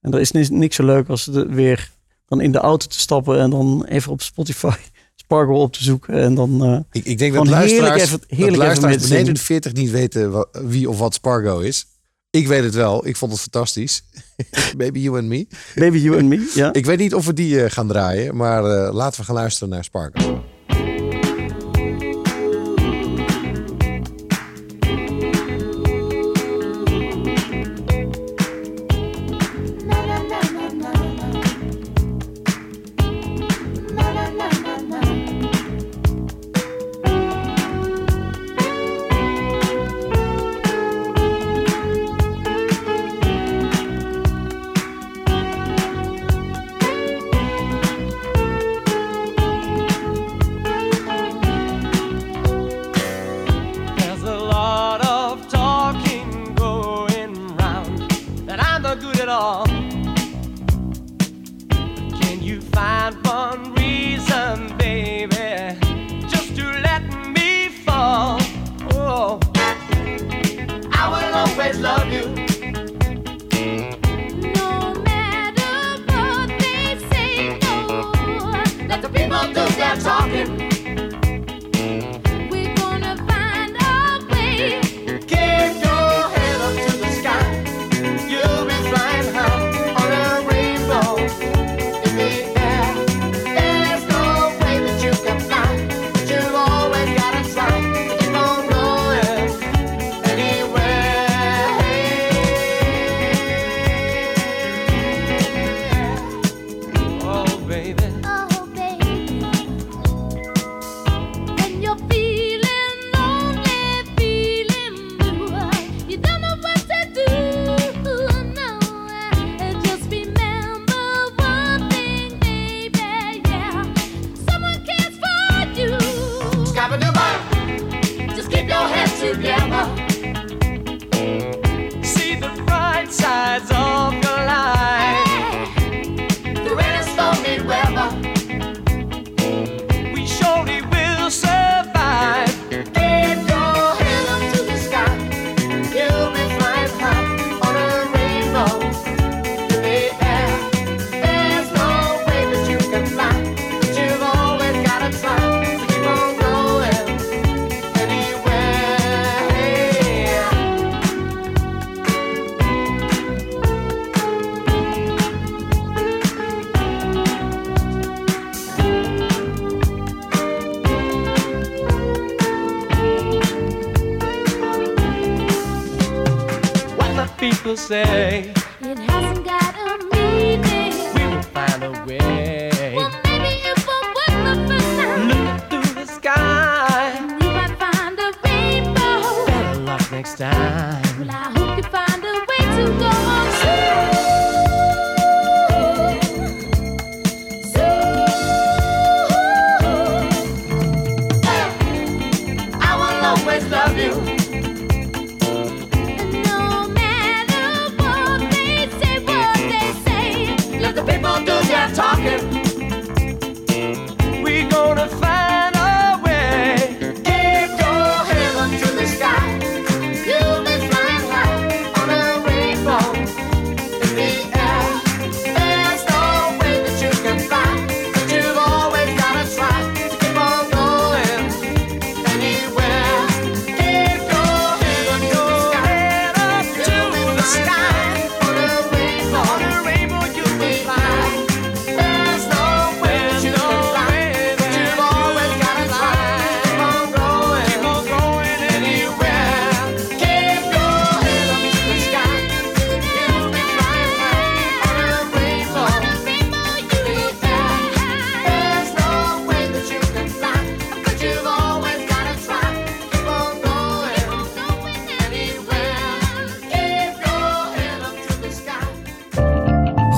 [0.00, 1.90] En er is niks zo leuk als de, weer
[2.26, 4.76] dan in de auto te stappen en dan even op Spotify
[5.22, 6.14] Spargo op te zoeken.
[6.14, 9.40] En dan, uh, ik, ik denk dat luisteraars, heerlijk even, heerlijk dat luisteraars beneden de
[9.40, 11.86] 40 niet weten wie of wat Spargo is.
[12.38, 13.06] Ik weet het wel.
[13.06, 14.02] Ik vond het fantastisch.
[14.76, 15.46] Baby You and Me.
[15.74, 16.72] Baby You and Me, ja.
[16.72, 19.68] Ik weet niet of we die uh, gaan draaien, maar uh, laten we gaan luisteren
[19.68, 20.40] naar Sparkle.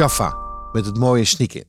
[0.00, 0.36] Jaffa
[0.72, 1.64] met het mooie sneak in.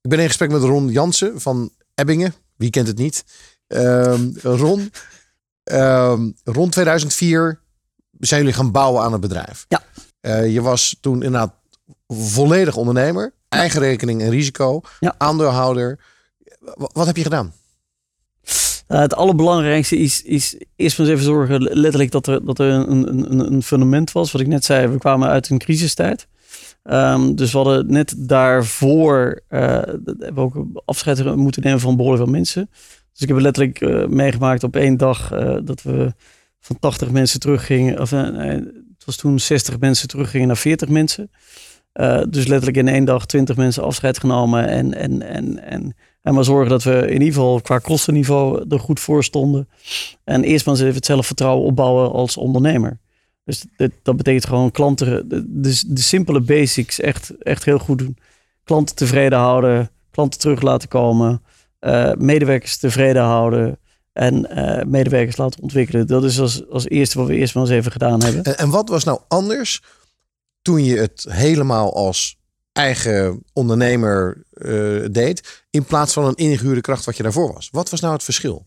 [0.00, 2.34] Ik ben in gesprek met Ron Jansen van Ebbingen.
[2.56, 3.24] Wie kent het niet?
[3.66, 4.92] Um, Ron,
[5.64, 7.60] um, rond 2004
[8.18, 9.66] zijn jullie gaan bouwen aan het bedrijf.
[9.68, 9.82] Ja.
[10.20, 11.54] Uh, je was toen inderdaad
[12.08, 13.34] volledig ondernemer.
[13.48, 14.80] Eigen rekening en risico.
[15.00, 15.14] Ja.
[15.18, 15.98] Aandeelhouder.
[16.74, 17.52] Wat heb je gedaan?
[18.88, 22.66] Uh, het allerbelangrijkste is, is eerst maar eens even zorgen, letterlijk, dat er, dat er
[22.66, 24.32] een, een, een fundament was.
[24.32, 26.26] Wat ik net zei, we kwamen uit een crisistijd.
[26.90, 32.22] Um, dus we hadden net daarvoor uh, hebben we ook afscheid moeten nemen van behoorlijk
[32.22, 32.68] veel mensen.
[33.12, 36.14] Dus ik heb letterlijk uh, meegemaakt op één dag uh, dat we
[36.60, 38.00] van 80 mensen teruggingen.
[38.00, 41.30] Of het was toen 60 mensen teruggingen naar 40 mensen.
[42.28, 44.68] dus letterlijk in één dag 20 mensen afscheid genomen.
[44.68, 48.80] En, en, en, en, en maar zorgen dat we in ieder geval qua kostenniveau er
[48.80, 49.68] goed voor stonden.
[50.24, 52.98] En eerst maar eens even het zelfvertrouwen opbouwen als ondernemer.
[53.46, 53.64] Dus
[54.02, 55.44] dat betekent gewoon klanten, de,
[55.86, 58.18] de, simpele basics echt, echt heel goed doen.
[58.64, 61.42] Klanten tevreden houden, klanten terug laten komen,
[61.80, 63.78] uh, medewerkers tevreden houden
[64.12, 66.06] en uh, medewerkers laten ontwikkelen.
[66.06, 68.58] Dat is als, als eerste wat we eerst maar eens even gedaan hebben.
[68.58, 69.82] En, wat was nou anders
[70.62, 72.38] toen je het helemaal als
[72.72, 77.68] eigen ondernemer uh, deed, in plaats van een ingehuurde kracht wat je daarvoor was?
[77.72, 78.66] Wat was nou het verschil?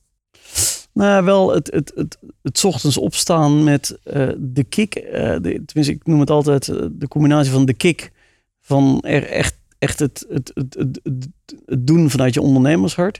[0.93, 4.95] Nou, wel het, het, het, het ochtends opstaan met uh, de kick.
[4.95, 8.11] Uh, tenminste, ik noem het altijd uh, de combinatie van de kick.
[8.61, 13.19] Van er echt, echt het, het, het, het, doen vanuit je ondernemershart.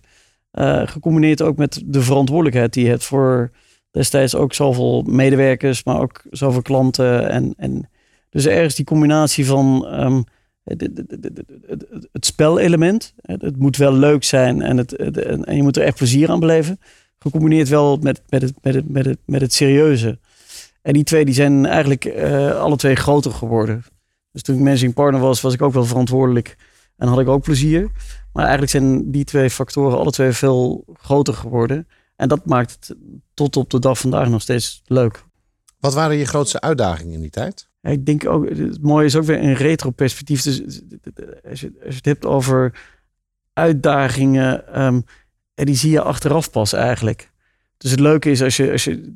[0.85, 3.51] gecombineerd ook met de verantwoordelijkheid die je hebt voor
[3.91, 7.29] destijds ook zoveel medewerkers, maar ook zoveel klanten.
[7.29, 7.89] En, en
[8.29, 10.23] dus ergens die combinatie van um,
[12.11, 13.13] het spelelement.
[13.21, 14.95] Het moet wel leuk zijn en, het,
[15.45, 16.79] en je moet er echt plezier aan beleven
[17.19, 20.19] gecombineerd wel met, met, het, met, het, met, het, met het serieuze.
[20.81, 23.83] En die twee die zijn eigenlijk uh, alle twee groter geworden.
[24.31, 26.57] Dus toen ik managing partner was, was ik ook wel verantwoordelijk
[26.97, 27.91] en had ik ook plezier.
[28.33, 31.87] Maar eigenlijk zijn die twee factoren alle twee veel groter geworden.
[32.15, 32.97] En dat maakt het
[33.33, 35.23] tot op de dag vandaag nog steeds leuk.
[35.79, 37.69] Wat waren je grootste uitdagingen in die tijd?
[37.81, 40.41] Ja, ik denk ook, het mooie is ook weer een retro perspectief.
[40.41, 40.61] Dus
[41.49, 42.79] als je, als je het hebt over
[43.53, 45.03] uitdagingen, um,
[45.59, 47.31] en die zie je achteraf pas eigenlijk.
[47.77, 49.11] Dus het leuke is als je, als je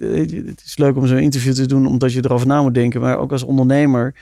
[0.45, 3.17] het is leuk om zo'n interview te doen omdat je erover na moet denken, maar
[3.17, 4.15] ook als ondernemer,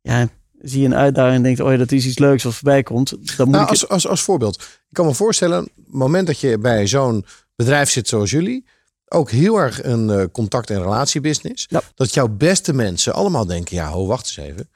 [0.00, 0.28] ja,
[0.60, 3.10] zie je een uitdaging en denkt, oh ja, dat is iets leuks wat voorbij komt.
[3.10, 6.40] Dan moet nou, ik als, als, als voorbeeld, ik kan me voorstellen, het moment dat
[6.40, 7.24] je bij zo'n
[7.56, 8.64] bedrijf zit zoals jullie,
[9.08, 11.82] ook heel erg een uh, contact- en relatiebusiness, ja.
[11.94, 14.68] dat jouw beste mensen allemaal denken, ja, ho, wacht eens even,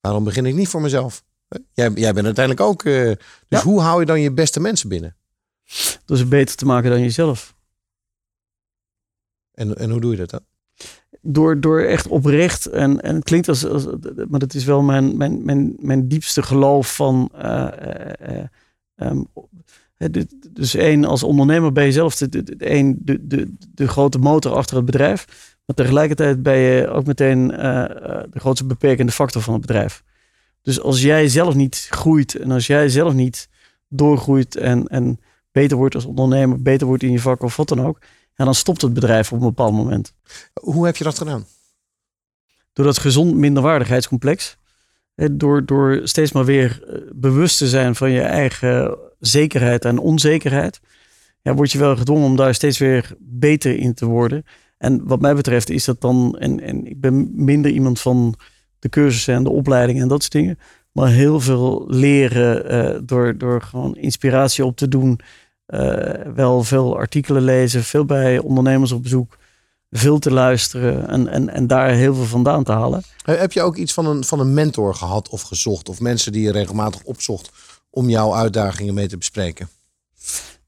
[0.00, 1.22] waarom begin ik niet voor mezelf?
[1.72, 3.16] Jij, jij bent uiteindelijk ook, uh, dus
[3.48, 3.62] Ja.
[3.62, 5.16] hoe hou je dan je beste mensen binnen?
[6.04, 7.54] Door ze beter te maken dan jezelf.
[9.52, 10.40] En, en hoe doe je dat dan?
[11.20, 13.86] Door, door echt oprecht, en, en het klinkt als, als
[14.28, 17.30] maar dat is wel mijn, mijn, mijn, mijn diepste geloof van.
[19.96, 24.18] dit- dus één, als ondernemer ben je zelf de, de, de, de, de, de grote
[24.18, 25.26] motor achter het bedrijf.
[25.66, 30.02] Maar tegelijkertijd ben je ook meteen de grootste beperkende factor van het bedrijf.
[30.62, 33.48] Dus als jij zelf niet groeit en als jij zelf niet
[33.88, 35.20] doorgroeit en, en
[35.54, 37.98] beter wordt als ondernemer, beter wordt in je vak of wat dan ook,
[38.34, 40.14] ja, dan stopt het bedrijf op een bepaald moment.
[40.60, 41.46] Hoe heb je dat gedaan?
[42.72, 44.56] Door dat gezond minderwaardigheidscomplex,
[45.32, 50.80] door, door steeds maar weer eh, bewust te zijn van je eigen zekerheid en onzekerheid,
[51.42, 54.44] ja, word je wel gedwongen om daar steeds weer beter in te worden.
[54.78, 58.34] En wat mij betreft is dat dan, en, en ik ben minder iemand van
[58.78, 60.58] de cursussen en de opleidingen en dat soort dingen,
[60.92, 65.20] maar heel veel leren eh, door, door gewoon inspiratie op te doen.
[65.66, 69.36] Eh, wel veel artikelen lezen, veel bij ondernemers op bezoek,
[69.90, 73.02] veel te luisteren en, en, en daar heel veel vandaan te halen.
[73.24, 75.88] Heb je ook iets van een, van een mentor gehad of gezocht?
[75.88, 77.50] Of mensen die je regelmatig opzocht
[77.90, 79.68] om jouw uitdagingen mee te bespreken?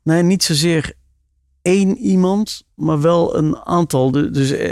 [0.03, 0.93] Nee, niet zozeer
[1.63, 4.11] één iemand, maar wel een aantal.
[4.11, 4.69] Du- Dus eh,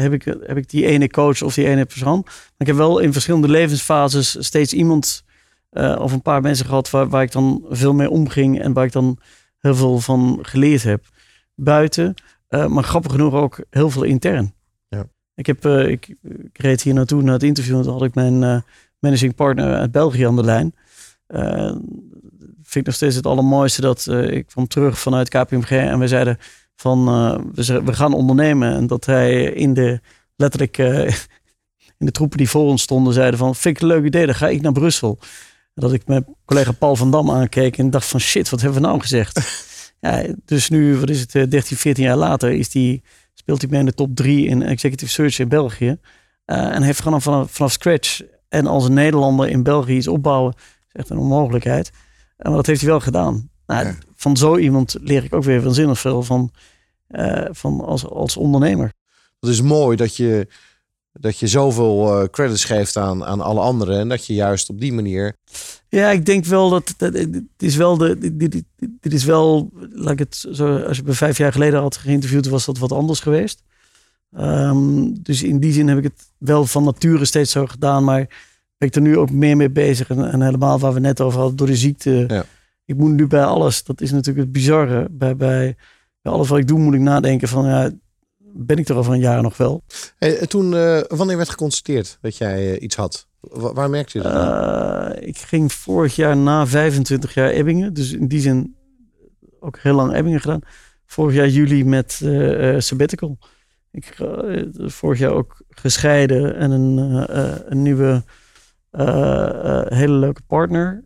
[0.00, 2.20] heb ik, heb ik die ene coach of die ene persoon.
[2.24, 5.24] Maar ik heb wel in verschillende levensfases steeds iemand
[5.70, 8.84] eh, of een paar mensen gehad waar, waar ik dan veel mee omging en waar
[8.84, 9.18] ik dan
[9.66, 11.04] heel veel van geleerd heb.
[11.54, 12.14] Buiten,
[12.48, 14.54] eh, maar grappig genoeg ook heel veel intern.
[14.88, 15.06] Ja.
[15.34, 18.14] Ik, heb, eh, ik, ik reed hier naartoe naar het interview en toen had ik
[18.14, 18.60] mijn eh,
[18.98, 20.74] managing partner uit België aan de lijn.
[22.62, 26.38] Vind ik nog steeds het allermooiste dat ik kwam terug vanuit KPMG en we zeiden
[26.76, 27.04] van
[27.54, 28.74] we, we gaan ondernemen.
[28.74, 30.00] En dat hij in de
[30.36, 30.78] letterlijk
[31.98, 34.34] in de troepen die voor ons stonden zeiden van vind ik een leuk idee, dan
[34.34, 35.18] ga ik naar Brussel.
[35.80, 38.86] Dat ik mijn collega Paul van Dam aankeek en dacht van shit, wat hebben we
[38.86, 39.40] nou gezegd?
[40.00, 43.02] ja, dus nu, wat is het, eh, 13, 14 jaar later is die,
[43.34, 45.98] speelt hij mee in de top 3 in Executive Search in België.
[46.44, 50.54] Eh, en heeft gewoon vanaf, vanaf scratch En als een Nederlander in België iets opbouwen,
[50.56, 51.90] is echt een onmogelijkheid.
[52.36, 53.50] En dat heeft hij wel gedaan.
[53.66, 56.50] Nou, Van zo iemand leer ik ook weer waanzinnig veel van,
[57.08, 58.92] uh, van als, als ondernemer.
[59.40, 60.48] Het is mooi dat je,
[61.20, 63.98] dat je zoveel uh, credits geeft aan, aan alle anderen.
[63.98, 65.36] En dat je juist op die manier.
[65.88, 66.94] Ja, ik denk wel dat.
[66.96, 68.36] dat dit is wel de.
[68.36, 68.62] Dit,
[69.00, 69.70] dit, is wel.
[69.90, 70.76] Laat ik het zo.
[70.78, 73.62] Als je me vijf jaar geleden had geïnterviewd, was dat wat anders geweest.
[74.38, 78.04] Um, dus in die zin heb ik het wel van nature steeds zo gedaan.
[78.04, 78.26] Maar
[78.78, 80.10] ben ik er nu ook meer mee bezig.
[80.10, 82.24] En, en helemaal waar we net over hadden, door de ziekte.
[82.28, 82.44] Ja.
[82.84, 83.84] Ik moet nu bij alles.
[83.84, 85.08] Dat is natuurlijk het bizarre.
[85.10, 85.76] Bij, bij,
[86.22, 87.64] bij alles wat ik doe, moet ik nadenken van.
[87.64, 87.90] Ja,
[88.54, 89.84] ben ik er over een jaar nog wel.
[90.18, 93.26] Hey, toen, uh, wanneer werd geconstateerd dat jij uh, iets had?
[93.50, 95.22] waar merkte je dat?
[95.28, 97.94] Ik ging vorig jaar na 25 jaar Ebbingen.
[97.94, 98.76] Dus in die zin
[99.60, 100.60] ook heel lang Ebbingen gedaan.
[101.06, 102.12] Vorig jaar juli met
[102.78, 103.38] sabbatical.
[103.90, 104.16] Ik
[104.76, 107.24] vorig jaar ook gescheiden en een,
[107.72, 108.22] een nieuwe
[109.88, 111.04] hele leuke partner.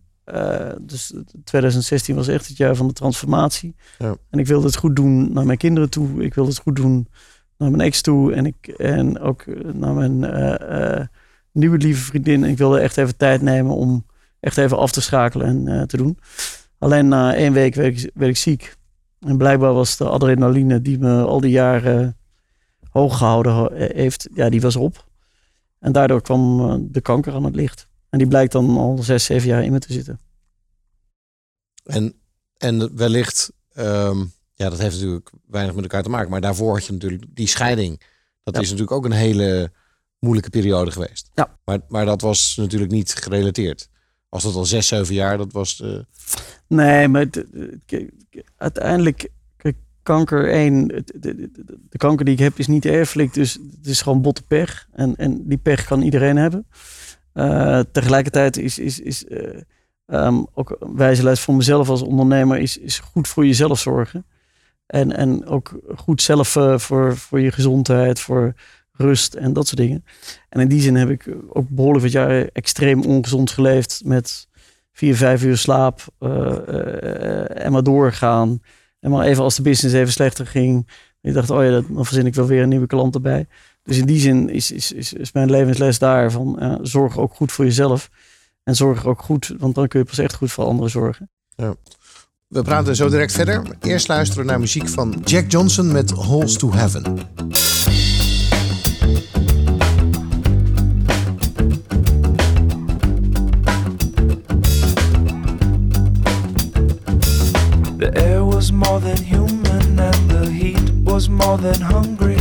[0.80, 1.14] dus
[1.45, 3.74] 2016 was echt het jaar van de transformatie.
[3.99, 4.16] Ja.
[4.30, 6.22] En ik wilde het goed doen naar mijn kinderen toe.
[6.22, 7.09] Ik wilde het goed doen
[7.61, 11.06] naar mijn ex toe en, ik, en ook naar mijn uh, uh,
[11.52, 12.44] nieuwe lieve vriendin.
[12.44, 14.06] Ik wilde echt even tijd nemen om
[14.40, 16.18] echt even af te schakelen en uh, te doen.
[16.78, 18.76] Alleen na één week werd ik, ziek.
[19.18, 22.16] En blijkbaar was de adrenaline die me al die jaren
[22.90, 25.08] hoog gehouden heeft, ja, die was op.
[25.78, 27.88] En daardoor kwam de kanker aan het licht.
[28.08, 30.20] En die blijkt dan al zes, zeven jaar in me te zitten.
[31.84, 32.14] En,
[32.56, 36.30] en wellicht um ja, dat heeft natuurlijk weinig met elkaar te maken.
[36.30, 38.00] Maar daarvoor had je natuurlijk die scheiding.
[38.42, 39.72] Dat is natuurlijk ook een hele
[40.18, 41.30] moeilijke periode geweest.
[41.34, 41.58] Ja.
[41.64, 43.88] Maar, maar dat was natuurlijk niet gerelateerd.
[44.28, 45.38] Was dat al zes, zeven jaar?
[45.38, 45.80] Dat was.
[45.84, 45.98] Uh...
[46.66, 47.26] Nee, maar
[48.56, 49.28] uiteindelijk,
[50.02, 51.50] kanker één, de, de,
[51.88, 54.88] de, kanker die ik heb is niet erfelijk, dus het is gewoon botte pech.
[54.92, 56.66] En, en die pech kan iedereen hebben.
[57.34, 59.61] Uh, tegelijkertijd is, is, is uh,
[60.06, 64.24] um, ook wijze les voor mezelf als ondernemer, is, is goed voor jezelf zorgen.
[64.91, 68.55] En, en ook goed zelf uh, voor, voor je gezondheid, voor
[68.93, 70.05] rust en dat soort dingen.
[70.49, 74.03] En in die zin heb ik ook behoorlijk wat jaren extreem ongezond geleefd.
[74.05, 74.49] Met
[74.93, 76.30] vier, vijf uur slaap uh,
[76.68, 78.62] uh, en maar doorgaan.
[79.01, 80.91] En maar even als de business even slechter ging.
[81.20, 83.47] Ik dacht, oh ja, dan verzin ik wel weer een nieuwe klant erbij.
[83.82, 87.53] Dus in die zin is, is, is, is mijn levensles daar van zorg ook goed
[87.53, 88.11] voor jezelf.
[88.62, 91.30] En zorg ook goed, want dan kun je pas echt goed voor anderen zorgen.
[91.57, 91.74] Ja.
[92.51, 93.62] We praten zo direct verder.
[93.80, 97.03] Eerst luisteren we naar muziek van Jack Johnson met Halls to Heaven.
[107.98, 112.38] The air was more than human and the heat was more than hungry.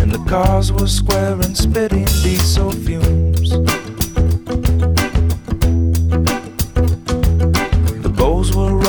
[0.00, 3.79] And the cars were square and spitting diesel fumes.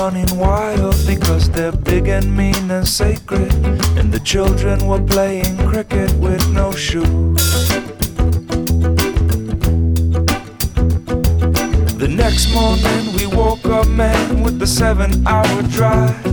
[0.01, 3.53] Running wild because they're big and mean and sacred.
[3.99, 7.69] And the children were playing cricket with no shoes.
[12.01, 16.25] The next morning we woke up, man, with the seven hour drive.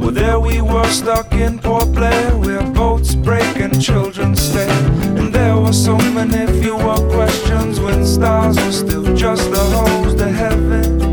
[0.00, 4.72] Well, there we were stuck in Port Blair, where boats break and children stay.
[5.18, 10.28] And there were so many fewer questions when stars were still just the holes to
[10.28, 11.11] heaven.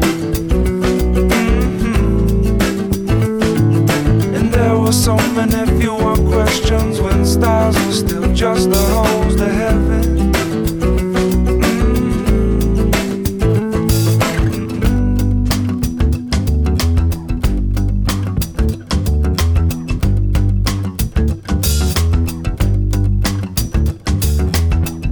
[5.10, 10.04] So many fewer questions when stars were still just the holes to heaven.
[10.22, 11.14] Mm.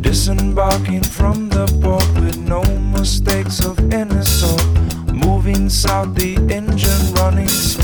[0.03, 2.61] Disembarking from the port with no
[2.97, 4.63] mistakes of any sort,
[5.11, 7.76] moving south, the engine running.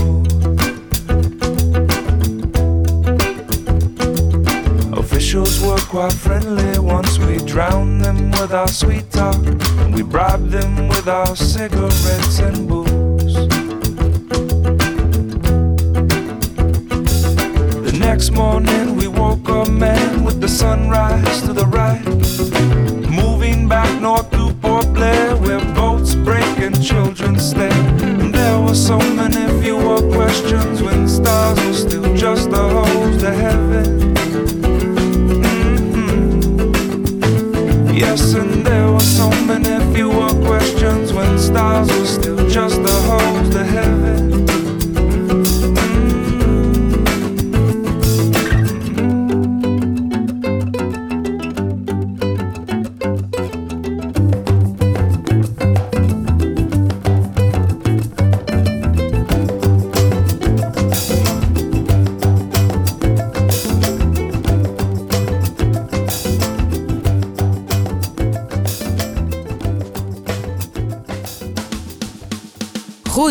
[5.93, 9.39] Quite friendly once we drown them with our sweet talk
[9.93, 13.35] we bribe them with our cigarettes and booze.
[17.85, 22.03] The next morning we woke up, man, with the sunrise to the right,
[23.07, 27.69] moving back north to Port Blair where boats break and children stay.
[28.01, 33.31] And there were so many fewer questions when stars were still just the holes to
[33.31, 33.62] heaven.
[38.13, 43.63] And there were so many fewer questions when stars were still just the holes to
[43.63, 44.42] heaven.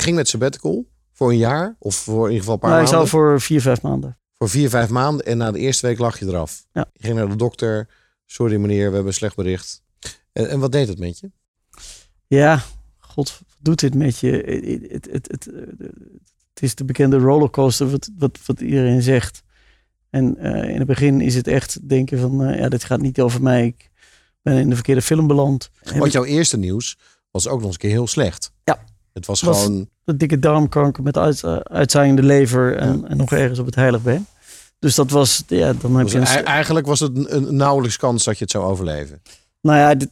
[0.00, 3.02] Ging met sabbatical voor een jaar of voor in ieder geval een paar nou, maanden?
[3.02, 4.18] Ik zou voor vier, vijf maanden.
[4.38, 6.66] Voor vier, vijf maanden en na de eerste week lag je eraf.
[6.72, 6.90] Ja.
[6.92, 7.88] Je ging naar de dokter.
[8.26, 9.82] Sorry meneer, we hebben een slecht bericht.
[10.32, 11.30] En, en wat deed het met je?
[12.26, 12.62] Ja,
[12.98, 14.30] god, wat doet dit met je?
[14.90, 15.44] Het, het, het,
[16.54, 19.42] het is de bekende rollercoaster wat, wat, wat iedereen zegt.
[20.10, 23.20] En uh, in het begin is het echt denken van, uh, ja, dit gaat niet
[23.20, 23.66] over mij.
[23.66, 23.90] Ik
[24.42, 25.70] ben in de verkeerde film beland.
[25.96, 26.98] Want jouw eerste nieuws
[27.30, 28.52] was ook nog eens een keer heel slecht.
[28.64, 28.84] Ja.
[29.12, 29.88] Het was, gewoon...
[30.04, 34.00] De dikke darmkanker met uit, uh, uitzaaiende lever en, en, nog ergens op het heilig
[34.78, 36.18] Dus dat was, ja, dan heb je...
[36.18, 36.26] Een...
[36.26, 39.22] Eigenlijk was het een, een, nauwelijks kans dat je het zou overleven.
[39.62, 40.10] Nou ja, dit,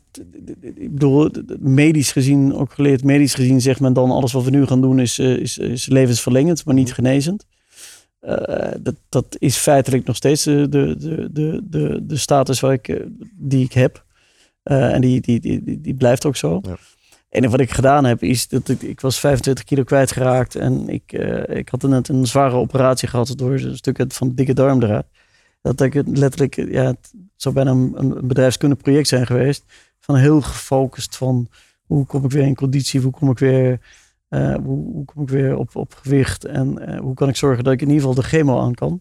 [0.60, 4.66] ik bedoel, medisch gezien, ook geleerd medisch gezien, zegt men dan alles wat we nu
[4.66, 6.94] gaan doen is, eh, is, is levensverlengend, maar niet mhm.
[6.94, 7.46] genezend.
[8.22, 10.96] Uh, dat, dat is feitelijk nog steeds de, de,
[11.32, 14.04] de, de, de status waar ik, die ik heb.
[14.64, 16.60] Uh, en die, die, die, die, blijft ook zo.
[16.62, 16.78] Ja.
[17.28, 20.54] En wat ik gedaan heb, is dat ik, ik was 25 kilo kwijtgeraakt.
[20.54, 24.34] En ik, uh, ik had net een zware operatie gehad door een stuk van de
[24.34, 25.06] dikke darm eruit.
[25.62, 29.64] Dat ik letterlijk, ja, het zou bijna een, een bedrijfskundig project zijn geweest.
[30.00, 31.48] Van heel gefocust van
[31.86, 33.80] hoe kom ik weer in conditie, hoe kom ik weer,
[34.30, 36.44] uh, hoe, kom ik weer op, op gewicht.
[36.44, 39.00] En uh, hoe kan ik zorgen dat ik in ieder geval de chemo aan kan.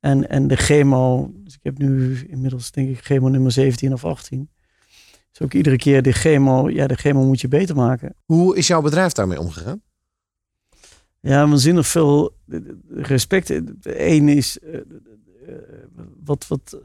[0.00, 4.04] En, en de chemo, dus ik heb nu inmiddels denk ik chemo nummer 17 of
[4.04, 4.48] 18
[5.32, 8.14] is ook iedere keer de chemo, ja, de chemo moet je beter maken.
[8.24, 9.82] Hoe is jouw bedrijf daarmee omgegaan?
[11.20, 12.36] Ja, waanzinnig veel
[12.88, 13.52] respect.
[13.82, 14.80] Eén is uh,
[16.24, 16.78] wat, wat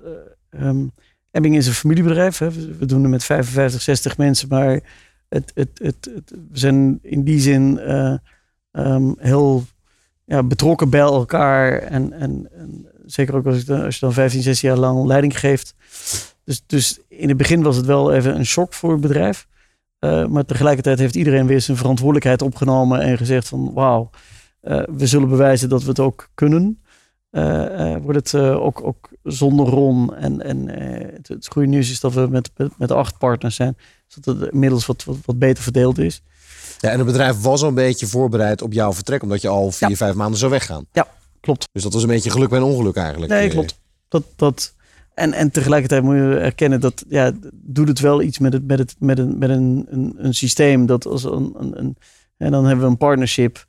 [0.50, 0.92] um,
[1.34, 2.38] Ebbing is een familiebedrijf.
[2.38, 2.52] Hè.
[2.52, 4.82] We doen het met 55, 60 mensen, maar
[5.30, 6.12] het, het, het,
[6.52, 8.16] we zijn in die zin uh,
[8.72, 9.64] um, heel
[10.26, 11.78] ja, betrokken bij elkaar.
[11.78, 15.40] En, en, en zeker ook als, ik, als je dan 15, 16 jaar lang leiding
[15.40, 15.76] geeft.
[16.44, 19.48] Dus, dus in het begin was het wel even een shock voor het bedrijf.
[20.00, 24.10] Uh, maar tegelijkertijd heeft iedereen weer zijn verantwoordelijkheid opgenomen en gezegd van wauw,
[24.62, 26.82] uh, we zullen bewijzen dat we het ook kunnen.
[28.02, 30.16] wordt het ook, ook zonder Ron.
[30.16, 30.70] En, en
[31.14, 33.78] het, het, goede nieuws is dat we met, met, acht partners zijn.
[34.08, 36.22] Zodat het inmiddels wat, wat, wat beter verdeeld is.
[36.80, 39.72] Ja, en het bedrijf was al een beetje voorbereid op jouw vertrek, omdat je al
[39.72, 40.86] vier, vijf maanden zou weggaan.
[40.92, 41.08] Ja,
[41.40, 41.68] klopt.
[41.72, 43.32] Dus dat was een beetje geluk bij een ongeluk eigenlijk.
[43.32, 43.80] Nee, klopt.
[44.08, 44.74] Dat, dat,
[45.16, 48.80] en, en tegelijkertijd moet je erkennen dat ja, doet het wel iets met, het, met,
[48.80, 50.86] het, met, een, met een, een, een systeem.
[50.86, 51.98] Dat als een, een, een,
[52.38, 53.66] en dan hebben we een partnership.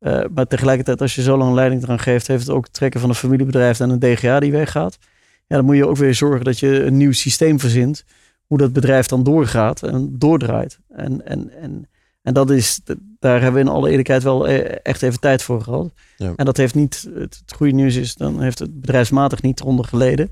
[0.00, 3.00] Uh, maar tegelijkertijd, als je zo lang leiding eraan geeft, heeft het ook het trekken
[3.00, 4.98] van een familiebedrijf en een DGA die weggaat.
[5.46, 8.04] Ja, dan moet je ook weer zorgen dat je een nieuw systeem verzint.
[8.46, 10.78] Hoe dat bedrijf dan doorgaat en doordraait.
[10.88, 11.88] En, en, en,
[12.22, 12.80] en dat is,
[13.18, 15.92] daar hebben we in alle eerlijkheid wel e-, echt even tijd voor gehad.
[16.16, 16.32] Ja.
[16.36, 19.84] En dat heeft niet, het, het goede nieuws is, dan heeft het bedrijfsmatig niet eronder
[19.84, 20.30] geleden.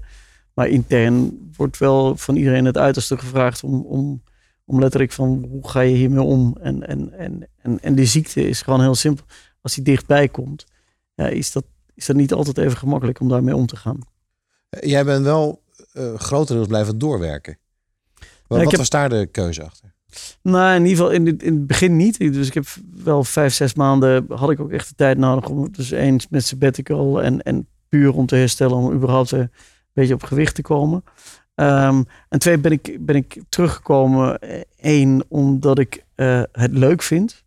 [0.56, 4.22] Maar intern wordt wel van iedereen het uiterste gevraagd om, om,
[4.64, 6.56] om letterlijk van hoe ga je hiermee om?
[6.60, 9.24] En, en, en, en, en die ziekte is gewoon heel simpel.
[9.60, 10.66] Als die dichtbij komt,
[11.14, 13.98] ja, is, dat, is dat niet altijd even gemakkelijk om daarmee om te gaan.
[14.68, 15.62] Jij bent wel
[15.94, 17.58] uh, grotendeels blijven doorwerken.
[18.46, 19.94] Wat, wat was daar de keuze achter?
[20.42, 22.18] Nou, in ieder geval in het, in het begin niet.
[22.18, 25.72] Dus ik heb wel vijf, zes maanden had ik ook echt de tijd nodig om
[25.72, 29.50] dus eens met sabbatical en, en puur om te herstellen, om überhaupt een
[29.96, 31.04] beetje op gewicht te komen.
[31.54, 34.38] Um, en twee, ben ik, ben ik teruggekomen.
[34.80, 37.44] Eén, omdat ik uh, het leuk vind.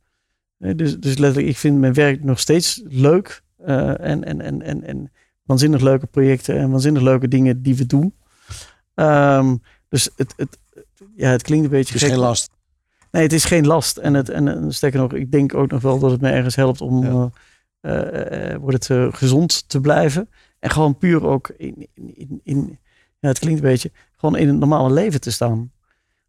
[0.58, 3.44] Dus, dus letterlijk, ik vind mijn werk nog steeds leuk.
[3.66, 5.12] Uh, en, en, en, en, en
[5.44, 8.14] waanzinnig leuke projecten en waanzinnig leuke dingen die we doen.
[8.96, 10.58] Um, dus het, het,
[11.16, 11.94] ja, het klinkt een beetje.
[11.94, 12.50] Het is geen last.
[13.12, 13.98] Nee, het is geen last.
[13.98, 16.56] En, het, en, en sterker nog, ik denk ook nog wel dat het me ergens
[16.56, 17.32] helpt om ja.
[17.82, 20.30] uh, wordt het, gezond te blijven.
[20.60, 22.78] En gewoon puur ook in, in, in,
[23.20, 25.72] ja, het klinkt een beetje, gewoon in het normale leven te staan.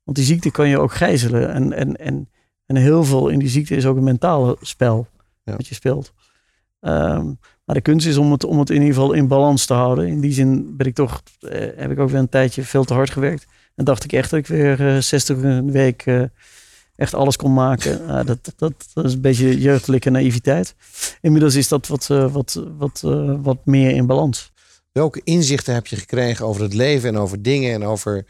[0.03, 1.53] Want die ziekte kan je ook gijzelen.
[1.53, 2.28] En, en, en,
[2.66, 5.07] en heel veel in die ziekte is ook een mentale spel
[5.45, 5.57] ja.
[5.57, 6.12] wat je speelt.
[6.81, 9.74] Um, maar de kunst is om het, om het in ieder geval in balans te
[9.74, 10.07] houden.
[10.07, 12.95] In die zin ben ik toch, eh, heb ik ook weer een tijdje veel te
[12.95, 13.47] hard gewerkt.
[13.74, 16.22] En dacht ik echt dat ik weer uh, 60 een week uh,
[17.01, 17.98] echt alles kon maken.
[18.11, 20.74] Uh, dat, dat, dat, is een beetje jeugdelijke naïviteit.
[21.20, 24.53] Inmiddels is dat wat, uh, wat, wat, uh, wat meer in balans.
[24.92, 28.26] Welke inzichten heb je gekregen over het leven en over dingen en over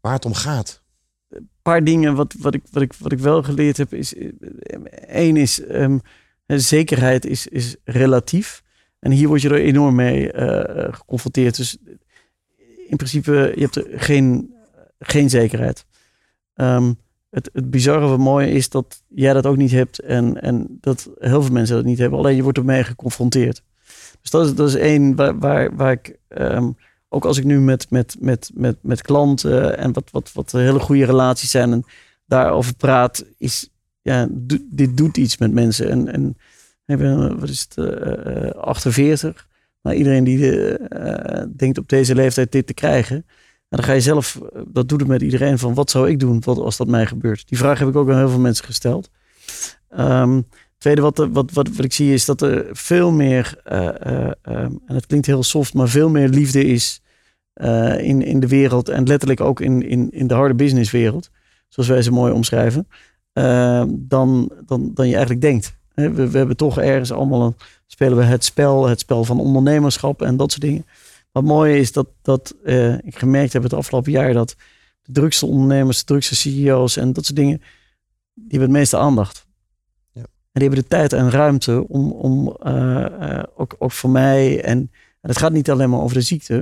[0.00, 0.82] waar het om gaat?
[1.28, 4.14] Een paar dingen wat, wat, ik, wat, ik, wat ik wel geleerd heb is...
[5.06, 6.00] één is, um,
[6.46, 8.62] zekerheid is, is relatief.
[8.98, 10.30] En hier word je er enorm mee
[10.92, 11.56] geconfronteerd.
[11.56, 11.76] Dus
[12.88, 14.54] in principe, je hebt er geen,
[14.98, 15.84] geen zekerheid.
[16.54, 16.98] Um,
[17.30, 21.10] het, het bizarre wat mooi is dat jij dat ook niet hebt en, en dat
[21.18, 22.18] heel veel mensen dat niet hebben.
[22.18, 23.62] Alleen je wordt ermee geconfronteerd.
[24.20, 26.76] Dus dat is, dat is één waar, waar, waar ik, um,
[27.08, 30.78] ook als ik nu met, met, met, met, met klanten en wat, wat, wat hele
[30.78, 31.84] goede relaties zijn en
[32.26, 33.70] daarover praat, is,
[34.02, 34.28] ja,
[34.64, 35.90] dit doet iets met mensen.
[35.90, 36.36] En, en
[36.84, 39.48] hebben, wat is het, uh, uh, 48.
[39.80, 40.38] Maar iedereen die
[41.56, 43.26] denkt op deze leeftijd dit te krijgen,
[43.76, 46.42] dan ga je zelf, eh, dat doet het met iedereen, van wat zou ik doen
[46.44, 47.48] wat, als dat mij gebeurt?
[47.48, 49.10] Die vraag heb ik ook aan heel veel mensen gesteld.
[49.98, 50.46] Um,
[50.78, 54.94] tweede wat, wat, wat, wat ik zie is dat er veel meer, uh, um, en
[54.94, 57.02] het klinkt heel soft, maar veel meer liefde is
[57.98, 61.30] in, in de wereld en letterlijk ook in, in, in de harde businesswereld,
[61.68, 62.88] zoals wij ze mooi omschrijven,
[63.32, 65.78] ehm, dan, dan, dan je eigenlijk denkt.
[65.94, 67.54] We, we hebben toch ergens allemaal een,
[67.86, 70.86] spelen we het spel, het spel van ondernemerschap en dat soort dingen.
[71.32, 74.56] Wat mooi is dat, dat uh, ik gemerkt heb het afgelopen jaar dat
[75.02, 77.58] de drukste ondernemers, de drukste CEO's en dat soort dingen,
[78.34, 79.46] die hebben het meeste aandacht.
[80.12, 80.20] Ja.
[80.22, 84.62] En die hebben de tijd en ruimte om, om uh, uh, ook, ook voor mij,
[84.62, 84.78] en,
[85.20, 86.54] en het gaat niet alleen maar over de ziekte,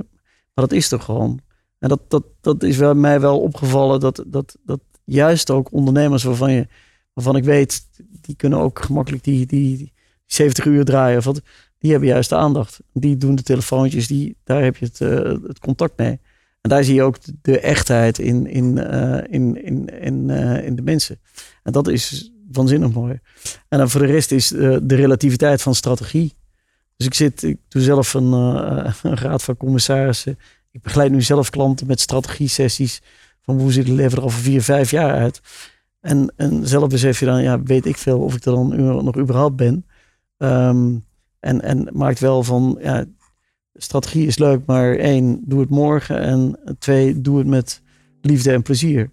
[0.55, 1.41] maar dat is er gewoon.
[1.79, 6.23] En dat, dat, dat is wel, mij wel opgevallen, dat, dat, dat juist ook ondernemers
[6.23, 6.67] waarvan, je,
[7.13, 7.89] waarvan ik weet,
[8.21, 9.93] die kunnen ook gemakkelijk die, die, die
[10.27, 11.19] 70 uur draaien.
[11.19, 11.43] Of wat,
[11.79, 12.81] die hebben juist de aandacht.
[12.93, 16.21] Die doen de telefoontjes, die, daar heb je het, uh, het contact mee.
[16.61, 20.77] En daar zie je ook de, echtheid in, in, uh, in, in, in, uh, in
[20.77, 21.21] de mensen.
[21.63, 23.21] En dat is waanzinnig mooi.
[23.69, 26.35] En dan voor de rest is de relativiteit van strategie.
[26.97, 28.33] Dus ik zit, ik doe zelf een,
[29.03, 30.39] een raad van commissarissen.
[30.71, 33.03] Ik begeleid nu zelf klanten met strategie-sessies.
[33.43, 35.41] Van hoe ziet het leven er over vier, vijf jaar uit?
[36.01, 39.17] En, en zelf besef je dan, ja, weet ik veel of ik er dan nog
[39.17, 39.87] überhaupt ben.
[40.39, 41.07] Um,
[41.41, 43.05] en, en maakt wel van, ja,
[43.75, 46.21] strategie is leuk, maar één, doe het morgen.
[46.21, 47.83] En twee, doe het met
[48.21, 49.11] liefde en plezier.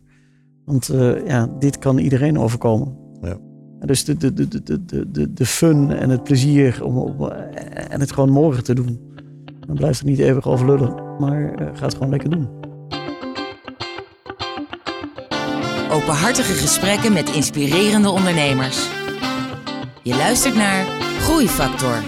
[0.66, 2.98] Want uh, ja, dit kan iedereen overkomen.
[3.22, 3.38] Ja.
[3.80, 7.30] Dus de, de, de, de, de, de, de fun en het plezier om, om,
[7.90, 9.14] en het gewoon morgen te doen.
[9.68, 12.48] Dan blijft het niet eeuwig over lullen, maar uh, ga het gewoon lekker doen.
[15.92, 18.90] Openhartige gesprekken met inspirerende ondernemers.
[20.04, 20.86] Je luistert naar
[21.26, 22.04] Groeifactor.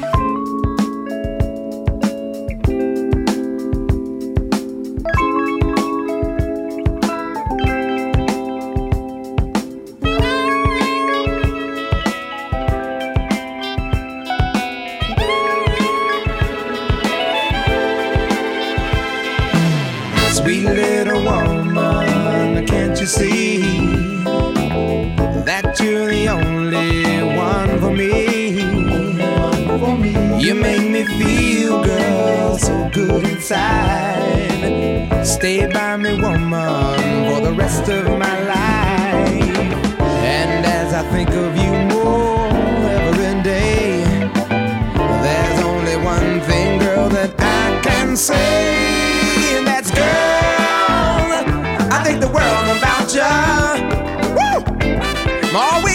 [33.50, 35.26] inside.
[35.26, 39.42] Stay by me, woman, for the rest of my life.
[40.00, 42.48] And as I think of you more
[42.90, 44.04] every day,
[45.24, 50.08] there's only one thing, girl, that I can say, and that's girl.
[51.90, 53.36] I think the world about you.
[54.36, 54.60] Woo!
[55.58, 55.87] Always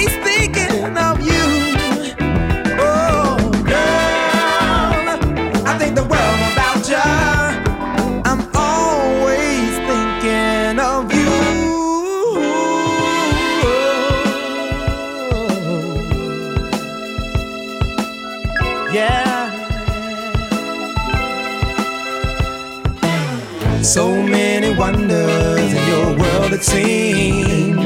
[23.93, 27.77] So many wonders in your world it seems.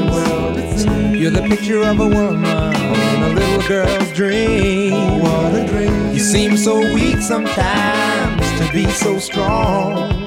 [1.13, 5.19] You're the picture of a woman in a little girl's dream.
[5.19, 6.13] What a dream.
[6.13, 10.25] You seem so weak sometimes to be so strong.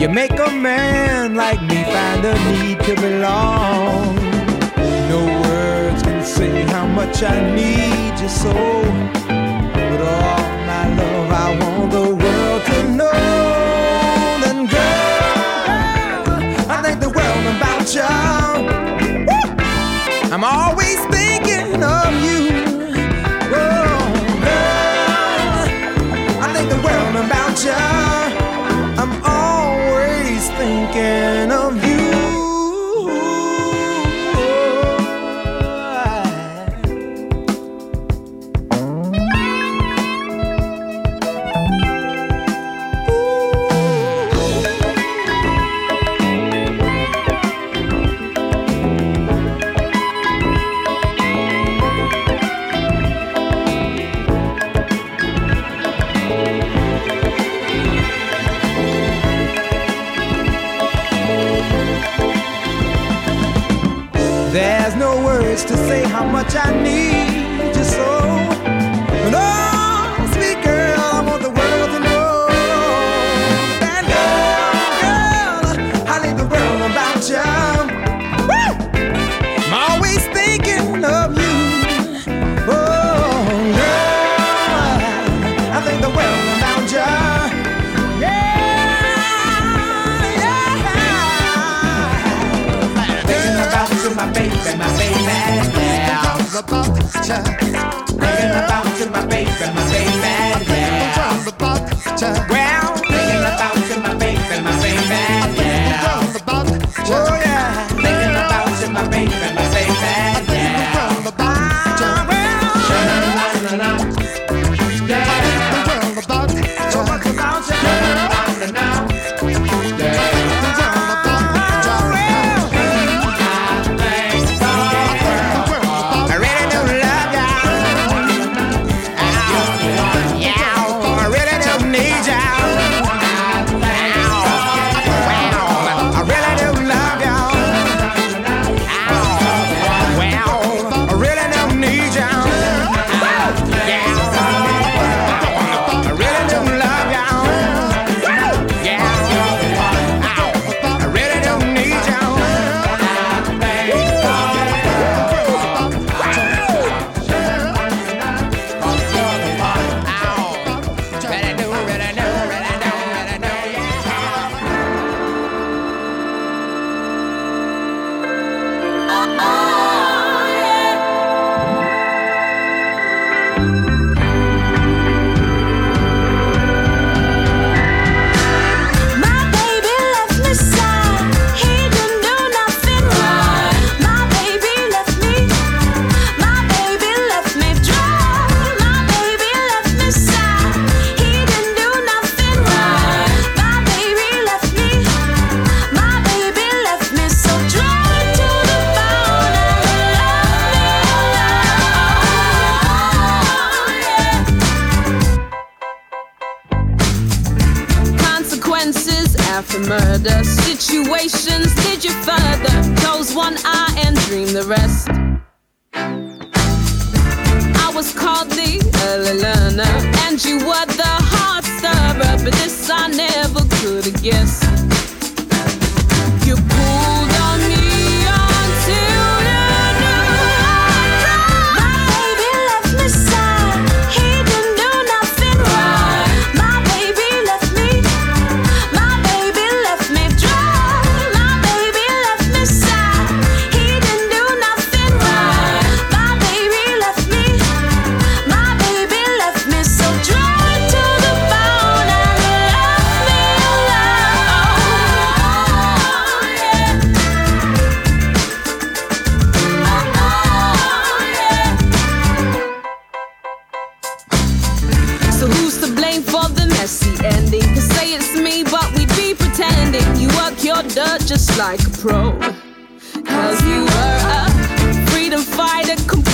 [0.00, 4.14] You make a man like me find a need to belong.
[5.10, 8.52] No words can say how much I need you so.
[8.52, 12.01] But all my love, I want the
[17.92, 18.64] child.
[19.28, 20.32] Woo!
[20.32, 22.40] I'm always thinking of you.
[23.52, 23.98] Oh,
[24.46, 25.58] girl,
[26.40, 27.82] I think the world about you.
[29.02, 31.81] I'm always thinking of you.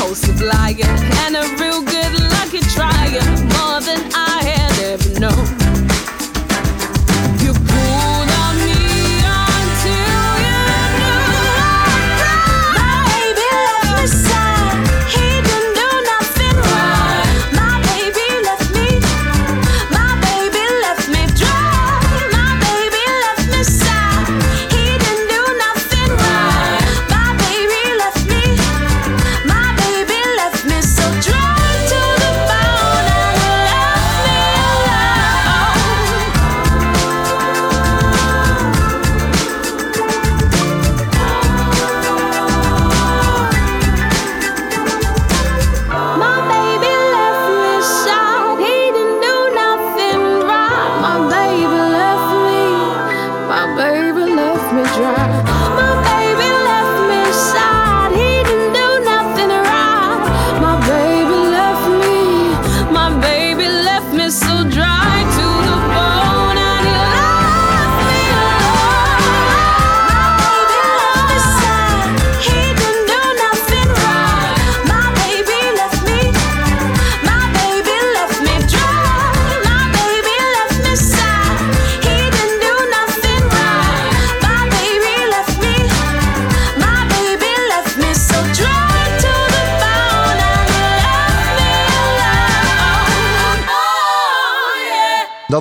[0.09, 3.21] Compulsive liar, and a real good lucky trier,
[3.53, 5.58] more than I had ever known.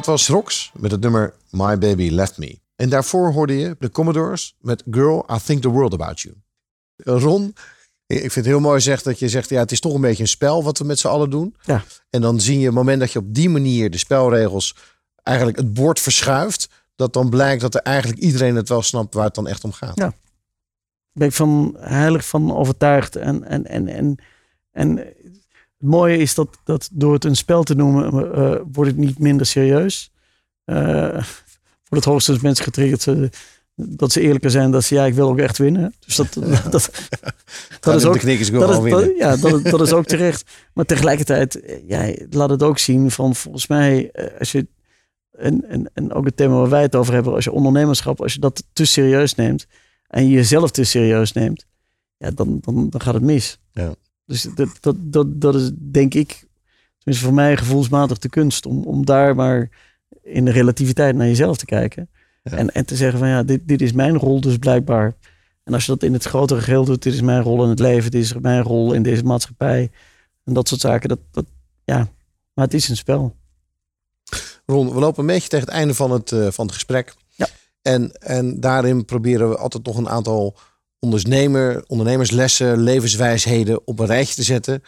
[0.08, 2.60] Was Rox met het nummer My Baby Left Me.
[2.76, 6.36] En daarvoor hoorde je de Commodores met Girl, I Think the World About You.
[6.96, 7.56] Ron,
[8.06, 10.24] ik vind het heel mooi zegt dat je zegt, ja, het is toch een beetje
[10.24, 11.56] een spel wat we met z'n allen doen.
[11.62, 11.84] Ja.
[12.10, 14.76] En dan zie je het moment dat je op die manier de spelregels,
[15.24, 19.26] eigenlijk het bord verschuift, dat dan blijkt dat er eigenlijk iedereen het wel snapt waar
[19.26, 19.98] het dan echt om gaat.
[19.98, 20.14] Ja.
[21.12, 23.16] ben ik van heilig van overtuigd.
[23.16, 24.18] En, en, en, en,
[24.72, 25.14] en
[25.78, 29.20] het mooie is dat, dat door het een spel te noemen, eh, wordt het niet
[29.20, 30.12] minder serieus.
[30.64, 31.24] Eh,
[31.90, 33.24] wordt het hoogstens mensen getriggerd eh,
[33.76, 34.72] dat ze eerlijker zijn.
[34.72, 35.94] Dat ze, ja, ik wil ook echt winnen.
[36.06, 36.72] Dus dat, dat,
[37.80, 39.16] dat, is ook, de dat, is, winnen.
[39.16, 40.52] ja, dat, dat is ook terecht.
[40.74, 44.68] Maar tegelijkertijd, ja, laat het ook zien van volgens mij, als je,
[45.32, 48.34] en, en, en ook het thema waar wij het over hebben, als je ondernemerschap, als
[48.34, 49.66] je dat te serieus neemt
[50.08, 51.66] en je jezelf te serieus neemt,
[52.18, 53.60] ja, dan, dan, dan gaat het mis.
[53.72, 53.96] Ja.
[54.28, 56.48] Dus dat, dat, dat, dat is denk ik,
[56.98, 59.70] tenminste voor mij gevoelsmatig de kunst, om, om daar maar
[60.24, 62.10] in de relativiteit naar jezelf te kijken.
[62.44, 65.16] En, en te zeggen van ja, dit, dit is mijn rol dus blijkbaar.
[65.64, 67.80] En als je dat in het grotere geheel doet, dit is mijn rol in het
[67.80, 69.92] leven, dit is mijn rol in deze maatschappij.
[70.44, 71.46] En dat soort zaken, dat, dat
[71.84, 72.08] ja,
[72.54, 73.36] maar het is een spel.
[74.66, 77.14] Ron, we lopen een beetje tegen het einde van het, eh, van het gesprek.
[77.36, 77.48] Ja.
[77.82, 80.58] En, en daarin proberen we altijd nog een aantal
[81.00, 84.84] ondernemer, ondernemerslessen, levenswijsheden op een rijtje te zetten.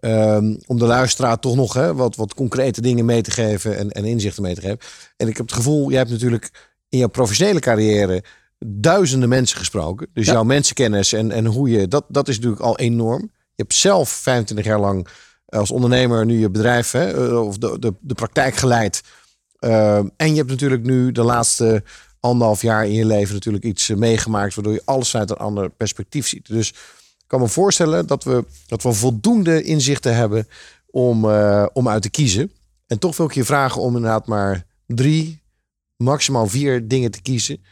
[0.00, 3.90] Ehm, om de luisteraar toch nog hè, wat, wat concrete dingen mee te geven en,
[3.90, 4.78] en inzichten mee te geven.
[5.16, 6.50] En ik heb het gevoel, jij hebt natuurlijk
[6.88, 8.24] in jouw professionele carrière
[8.66, 10.08] duizenden mensen gesproken.
[10.12, 10.32] Dus Ja.
[10.32, 13.20] jouw mensenkennis en, en hoe je, dat, dat is natuurlijk al enorm.
[13.32, 15.06] Je hebt zelf 25 jaar lang
[15.46, 19.02] als ondernemer nu je bedrijf hè, eh, of de, de, de praktijk geleid.
[19.58, 21.82] Ehm, en je hebt natuurlijk nu de laatste
[22.22, 25.70] anderhalf jaar in je leven natuurlijk iets eh, meegemaakt waardoor je alles uit een ander
[25.70, 26.46] perspectief ziet.
[26.46, 30.48] Dus ik kan me voorstellen dat we, dat we voldoende inzichten hebben
[30.90, 32.52] om, eh, om uit te kiezen.
[32.86, 35.42] En toch wil ik je vragen om inderdaad maar drie,
[35.96, 37.64] maximaal vier dingen te kiezen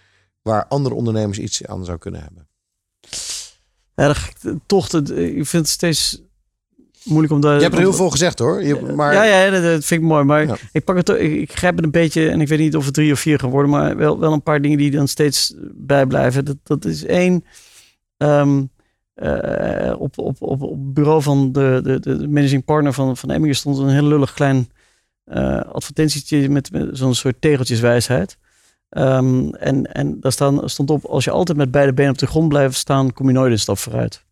[0.43, 2.49] waar andere ondernemers iets aan zou kunnen hebben.
[3.95, 4.33] Ik
[4.67, 6.23] toch, ik vind het steeds
[7.05, 7.55] moeilijk om daar...
[7.55, 8.63] Je hebt er heel veel gezegd hoor.
[8.65, 10.25] Je, maar Ja, ja dat, dat vind ik mooi.
[10.25, 10.57] Maar Ja.
[10.73, 12.95] ik pak het, ik, ik grijp het een beetje, en ik weet niet of het
[12.95, 16.45] drie of vier gaan worden, maar wel, wel een paar dingen die dan steeds bijblijven.
[16.45, 17.45] Dat, dat is één,
[18.17, 18.63] ehm,
[19.15, 23.31] eh, op, op, op, op het bureau van de, de, de managing partner van, van
[23.31, 24.69] Emminger stond een heel lullig klein
[25.25, 28.39] eh advertentietje met, met zo'n soort tegeltjeswijsheid.
[28.89, 32.27] Ehm, en, en daar staan, stond op, als je altijd met beide benen op de
[32.27, 34.25] grond blijft staan, kom je nooit een stap vooruit.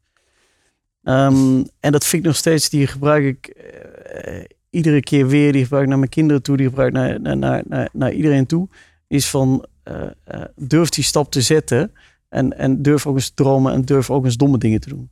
[1.08, 5.52] Ehm, en dat vind ik nog steeds, die gebruik ik eh, iedere keer weer.
[5.52, 8.46] Die gebruik ik naar mijn kinderen toe, die gebruik ik naar, naar, naar, naar, iedereen
[8.46, 8.68] toe.
[9.06, 11.92] Is van, eh, durf die stap te zetten.
[12.28, 15.10] En, en durf ook eens dromen en durf ook eens domme dingen te doen.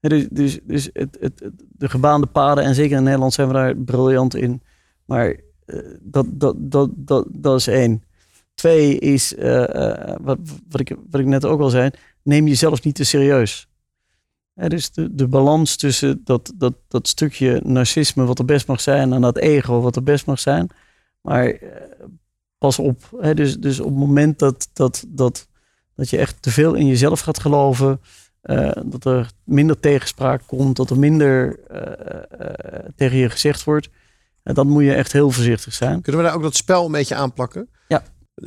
[0.00, 3.76] Dus dus, dus het, het, de gebaande paden, en zeker in Nederland zijn we daar
[3.76, 4.62] briljant in.
[5.04, 5.36] Maar
[6.00, 8.02] dat, dat, dat, dat, dat is één.
[8.54, 9.34] Twee is,
[10.20, 10.38] wat,
[10.68, 11.90] wat, ik, wat ik net ook al zei,
[12.22, 13.68] neem jezelf niet te serieus.
[14.66, 19.12] Dus de, de balans tussen dat, dat, dat stukje narcisme wat er best mag zijn
[19.12, 20.68] en dat ego wat er best mag zijn.
[21.20, 21.60] Maar eh,
[22.58, 23.16] pas op.
[23.20, 25.48] Hè, dus, dus op het moment dat, dat, dat
[25.94, 28.00] Dat je echt te veel in jezelf gaat geloven.
[28.42, 30.76] eh, dat er minder tegenspraak komt.
[30.76, 33.88] Dat er minder eh, tegen je gezegd wordt.
[34.42, 36.02] Dan moet je echt heel voorzichtig zijn.
[36.02, 37.68] Kunnen we daar ook dat spel een beetje aanplakken?
[37.88, 38.02] Ja.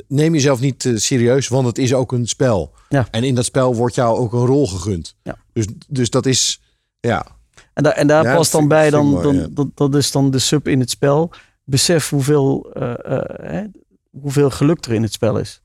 [0.08, 2.72] Neem jezelf niet eh, serieus, want het is ook een spel.
[2.88, 3.06] Ja.
[3.10, 5.16] En in dat spel wordt jou ook een rol gegund.
[5.22, 5.36] Ja.
[5.52, 6.60] Dus, dus dat is,
[7.00, 7.26] ja.
[7.72, 10.30] En, daar en daar Ja, past dan bij, dan, mooi, dan, dat, dat is dan
[10.30, 11.30] de sub in het spel.
[11.64, 13.64] Besef hoeveel, eh, eh, hè,
[14.10, 15.62] hoeveel geluk er in het spel is.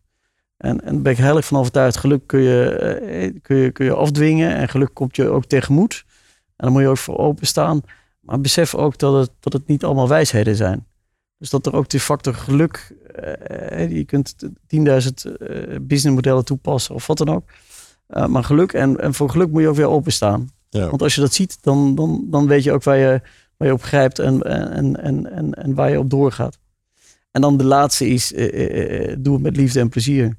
[0.57, 1.97] En, en ben ik heilig van overtuigd.
[1.97, 6.03] Geluk kun je, kun, je, kun je afdwingen en geluk komt je ook tegemoet.
[6.07, 7.81] En daar moet je ook voor openstaan.
[8.19, 10.86] Maar besef ook dat het, dat het niet allemaal wijsheden zijn.
[11.38, 14.35] Dus dat er ook die factor geluk, eh, je kunt
[14.68, 17.49] 10.000 eh, businessmodellen toepassen of wat dan ook.
[18.07, 20.49] Eh, maar geluk, en, en voor geluk moet je ook weer openstaan.
[20.69, 20.89] Ja.
[20.89, 23.22] Want als je dat ziet, dan, dan, dan weet je ook waar je,
[23.57, 26.59] waar je op grijpt en, en, en, en, en waar je op doorgaat.
[27.31, 30.38] En dan de laatste is, eh, eh, eh, doe het met liefde en plezier.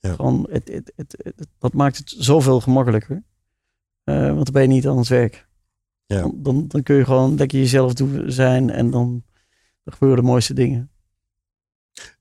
[0.00, 0.14] Ja.
[0.14, 3.22] Gewoon, het, het, het, dat maakt het zoveel gemakkelijker.
[4.04, 5.46] Eh, want dan ben je niet aan het werk.
[6.06, 6.20] Ja.
[6.20, 9.22] Dan, dan, dan kun je gewoon lekker jezelf doen, zijn en dan,
[9.84, 10.90] dan gebeuren de mooiste dingen.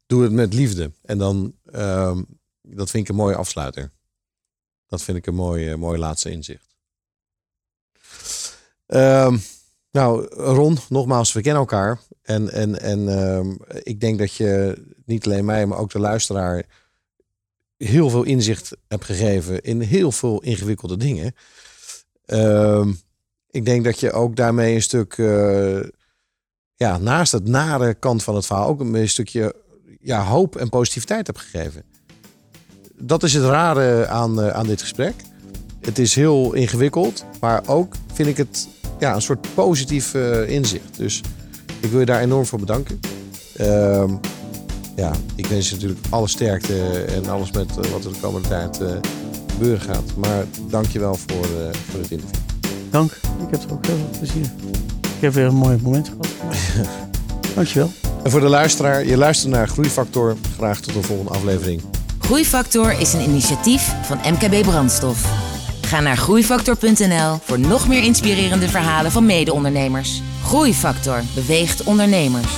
[0.05, 0.91] Doe het met liefde.
[1.01, 2.23] En dan, ehm,
[2.61, 3.91] dat vind ik een mooie afsluiter.
[4.87, 6.75] Dat vind ik een mooi, mooi laatste inzicht.
[8.85, 9.37] Ehm,
[9.91, 11.99] nou, Ron, nogmaals, we kennen elkaar.
[12.21, 16.65] En, en, en ehm, ik denk dat je niet alleen mij, maar ook de luisteraar
[17.77, 21.35] heel veel inzicht hebt gegeven in heel veel ingewikkelde dingen.
[23.53, 25.79] Ik denk dat je ook daarmee een stuk, eh,
[26.83, 29.55] ja, naast het nare kant van het verhaal, ook een stukje
[30.01, 31.83] ja, hoop en positiviteit hebt gegeven.
[32.97, 35.13] Dat is het rare aan, eh, aan dit gesprek.
[35.81, 38.67] Het is heel ingewikkeld, maar ook vind ik het
[38.99, 40.97] ja, een soort positief eh, inzicht.
[40.97, 41.21] Dus
[41.79, 42.99] ik wil je daar enorm voor bedanken.
[43.55, 44.15] Ehm,
[44.95, 48.47] ja, ik wens je natuurlijk alle sterkte en alles met eh, wat er de komende
[48.47, 48.79] tijd
[49.51, 50.15] gebeuren gaat.
[50.15, 52.41] Maar dank je wel voor, voor het interview.
[52.89, 53.11] Dank.
[53.11, 54.51] Ik heb er ook heel veel plezier.
[55.23, 56.27] Ik heb weer een mooi moment gehad.
[57.55, 57.91] Dankjewel.
[58.23, 60.35] En voor de luisteraar, je luistert naar Groeifactor.
[60.55, 61.81] Graag tot een volgende aflevering.
[62.19, 65.25] Groeifactor is een initiatief van MKB Brandstof.
[65.81, 70.21] Ga naar groeifactor.nl voor nog meer inspirerende verhalen van mede-ondernemers.
[70.43, 72.51] Groeifactor beweegt ondernemers.